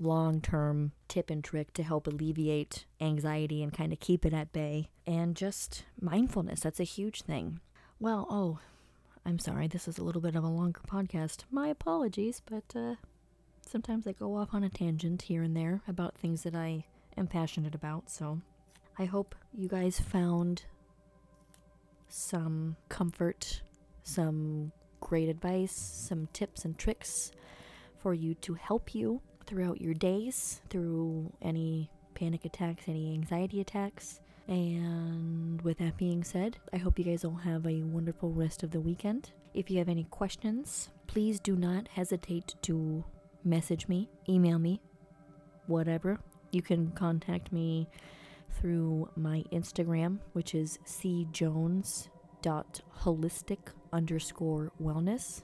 long 0.00 0.40
term 0.40 0.92
tip 1.08 1.28
and 1.28 1.42
trick 1.42 1.72
to 1.74 1.82
help 1.82 2.06
alleviate 2.06 2.86
anxiety 3.00 3.62
and 3.62 3.72
kind 3.72 3.92
of 3.92 4.00
keep 4.00 4.24
it 4.24 4.32
at 4.32 4.52
bay. 4.52 4.90
And 5.06 5.36
just 5.36 5.84
mindfulness, 6.00 6.60
that's 6.60 6.80
a 6.80 6.84
huge 6.84 7.22
thing. 7.22 7.60
Well, 8.00 8.26
oh, 8.30 8.60
I'm 9.28 9.38
sorry, 9.38 9.66
this 9.66 9.86
is 9.86 9.98
a 9.98 10.02
little 10.02 10.22
bit 10.22 10.36
of 10.36 10.42
a 10.42 10.48
longer 10.48 10.80
podcast. 10.88 11.44
My 11.50 11.68
apologies, 11.68 12.40
but 12.46 12.64
uh, 12.74 12.94
sometimes 13.60 14.06
I 14.06 14.12
go 14.12 14.34
off 14.34 14.54
on 14.54 14.64
a 14.64 14.70
tangent 14.70 15.20
here 15.20 15.42
and 15.42 15.54
there 15.54 15.82
about 15.86 16.16
things 16.16 16.44
that 16.44 16.54
I 16.54 16.84
am 17.14 17.26
passionate 17.26 17.74
about. 17.74 18.08
So 18.08 18.40
I 18.98 19.04
hope 19.04 19.34
you 19.52 19.68
guys 19.68 20.00
found 20.00 20.62
some 22.08 22.76
comfort, 22.88 23.60
some 24.02 24.72
great 24.98 25.28
advice, 25.28 25.76
some 25.76 26.28
tips 26.32 26.64
and 26.64 26.78
tricks 26.78 27.30
for 27.98 28.14
you 28.14 28.32
to 28.36 28.54
help 28.54 28.94
you 28.94 29.20
throughout 29.44 29.82
your 29.82 29.92
days, 29.92 30.62
through 30.70 31.30
any 31.42 31.90
panic 32.14 32.46
attacks, 32.46 32.84
any 32.88 33.12
anxiety 33.12 33.60
attacks. 33.60 34.20
And 34.48 35.62
with 35.62 35.78
that 35.78 35.96
being 35.98 36.24
said, 36.24 36.56
I 36.72 36.78
hope 36.78 36.98
you 36.98 37.04
guys 37.04 37.24
all 37.24 37.34
have 37.34 37.66
a 37.66 37.82
wonderful 37.82 38.32
rest 38.32 38.62
of 38.62 38.70
the 38.70 38.80
weekend. 38.80 39.32
If 39.52 39.70
you 39.70 39.76
have 39.78 39.90
any 39.90 40.04
questions, 40.04 40.88
please 41.06 41.38
do 41.38 41.54
not 41.54 41.88
hesitate 41.88 42.54
to 42.62 43.04
message 43.44 43.88
me, 43.88 44.08
email 44.26 44.58
me, 44.58 44.80
whatever. 45.66 46.18
You 46.50 46.62
can 46.62 46.92
contact 46.92 47.52
me 47.52 47.90
through 48.58 49.10
my 49.16 49.44
Instagram, 49.52 50.20
which 50.32 50.54
is 50.54 50.78
cjones.holistic 50.86 53.58
underscore 53.92 54.72
wellness. 54.82 55.42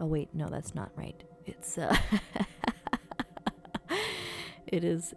Oh, 0.00 0.06
wait, 0.06 0.34
no, 0.34 0.48
that's 0.48 0.74
not 0.74 0.90
right. 0.96 1.22
It's, 1.46 1.78
uh, 1.78 1.96
it 4.66 4.82
is 4.82 5.14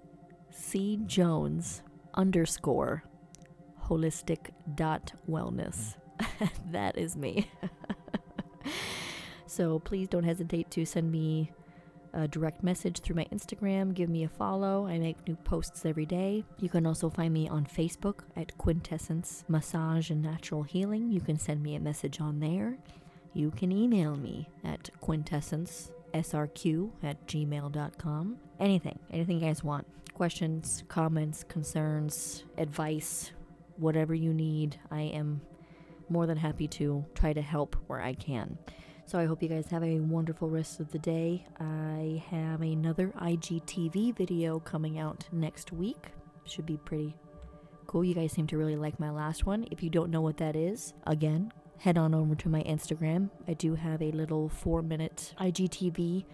C 0.52 1.00
Jones 1.08 1.82
underscore 2.18 3.04
holistic 3.86 4.50
dot 4.76 5.14
wellness. 5.30 5.96
that 6.72 6.98
is 6.98 7.16
me. 7.16 7.50
so 9.46 9.80
please 9.80 10.08
don't 10.08 10.24
hesitate 10.24 10.70
to 10.72 10.86
send 10.86 11.12
me 11.12 11.52
a 12.14 12.28
direct 12.28 12.64
message 12.64 13.00
through 13.00 13.16
my 13.16 13.26
Instagram. 13.26 13.94
Give 13.94 14.10
me 14.10 14.24
a 14.24 14.30
follow. 14.30 14.88
I 14.88 14.98
make 14.98 15.28
new 15.28 15.36
posts 15.36 15.86
every 15.86 16.06
day. 16.06 16.44
You 16.60 16.70
can 16.70 16.86
also 16.86 17.10
find 17.10 17.34
me 17.34 17.48
on 17.48 17.66
Facebook 17.66 18.22
at 18.36 18.58
Quintessence 18.58 19.46
Massage 19.48 20.10
and 20.10 20.22
Natural 20.22 20.64
Healing. 20.64 21.12
You 21.12 21.22
can 21.22 21.38
send 21.38 21.62
me 21.62 21.76
a 21.76 21.80
message 21.80 22.20
on 22.20 22.40
there. 22.40 22.78
You 23.34 23.52
can 23.52 23.72
email 23.72 24.16
me 24.16 24.50
at 24.64 24.90
quintessencesrq 26.14 26.92
at 27.04 27.26
gmail.com. 27.28 28.38
Anything, 28.60 29.00
anything 29.12 29.40
you 29.40 29.48
guys 29.48 29.64
want. 29.64 29.88
Questions, 30.14 30.84
comments, 30.88 31.44
concerns, 31.44 32.44
advice, 32.58 33.32
whatever 33.78 34.16
you 34.16 34.34
need. 34.34 34.80
I 34.90 35.02
am 35.02 35.42
more 36.10 36.26
than 36.26 36.38
happy 36.38 36.68
to 36.68 37.06
try 37.14 37.34
to 37.34 37.42
help 37.42 37.76
where 37.88 38.02
I 38.02 38.14
can. 38.14 38.58
So 39.06 39.18
I 39.18 39.26
hope 39.26 39.42
you 39.42 39.48
guys 39.48 39.68
have 39.68 39.84
a 39.84 40.00
wonderful 40.00 40.50
rest 40.50 40.80
of 40.80 40.92
the 40.92 41.00
day. 41.00 41.46
I 41.60 42.24
have 42.30 42.62
another 42.62 43.14
IGTV 43.22 44.18
video 44.18 44.60
coming 44.60 45.00
out 45.00 45.26
next 45.32 45.72
week. 45.72 46.08
Should 46.46 46.66
be 46.66 46.78
pretty 46.78 47.16
cool. 47.86 48.04
You 48.04 48.16
guys 48.16 48.34
seem 48.34 48.48
to 48.48 48.58
really 48.58 48.76
like 48.76 49.00
my 49.00 49.10
last 49.10 49.46
one. 49.46 49.66
If 49.72 49.82
you 49.82 49.90
don't 49.90 50.12
know 50.12 50.22
what 50.22 50.38
that 50.38 50.56
is, 50.56 50.94
again, 51.06 51.54
head 51.80 51.98
on 51.98 52.14
over 52.14 52.36
to 52.36 52.50
my 52.50 52.62
Instagram. 52.64 53.30
I 53.48 53.54
do 53.54 53.76
have 53.76 54.02
a 54.02 54.12
little 54.12 54.50
four 54.50 54.82
minute 54.82 55.34
IGTV 55.40 56.26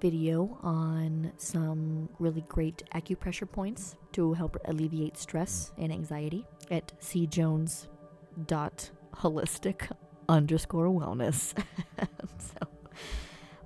video 0.00 0.58
on 0.62 1.32
some 1.36 2.08
really 2.18 2.44
great 2.48 2.82
acupressure 2.94 3.50
points 3.50 3.96
to 4.12 4.34
help 4.34 4.56
alleviate 4.64 5.16
stress 5.16 5.72
and 5.76 5.92
anxiety 5.92 6.46
at 6.70 6.92
cjones.holistic 7.00 9.90
underscore 10.28 10.86
wellness. 10.86 11.54
so, 12.38 12.56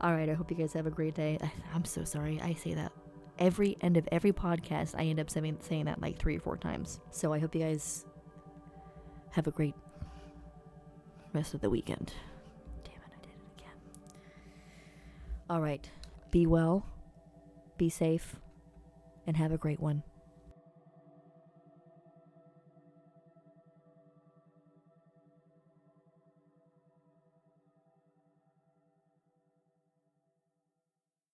all 0.01 0.13
right. 0.13 0.29
I 0.29 0.35
hope 0.35 0.51
you 0.51 0.57
guys 0.57 0.73
have 0.73 0.87
a 0.87 0.91
great 0.91 1.15
day. 1.15 1.39
I'm 1.73 1.85
so 1.85 2.05
sorry. 2.05 2.41
I 2.41 2.55
say 2.55 2.75
that 2.75 2.93
every 3.39 3.77
end 3.81 3.97
of 3.97 4.09
every 4.11 4.33
podcast. 4.33 4.95
I 4.97 5.05
end 5.05 5.21
up 5.21 5.31
saying, 5.31 5.59
saying 5.61 5.85
that 5.87 6.01
like 6.01 6.19
three 6.19 6.37
or 6.37 6.41
four 6.41 6.57
times. 6.57 7.01
So 7.11 7.33
I 7.33 7.39
hope 7.39 7.55
you 7.55 7.63
guys 7.63 8.05
have 9.31 9.47
a 9.47 9.51
great 9.51 9.75
rest 11.35 11.53
of 11.53 11.61
the 11.61 11.69
weekend. 11.69 12.15
Damn 12.85 12.95
it, 12.95 13.13
I 13.13 13.21
did 13.21 13.31
it 13.31 13.61
again. 13.61 13.77
All 15.51 15.61
right. 15.61 15.91
Be 16.31 16.47
well, 16.47 16.87
be 17.77 17.91
safe, 17.91 18.37
and 19.27 19.37
have 19.37 19.53
a 19.53 19.59
great 19.59 19.81
one. 19.81 20.03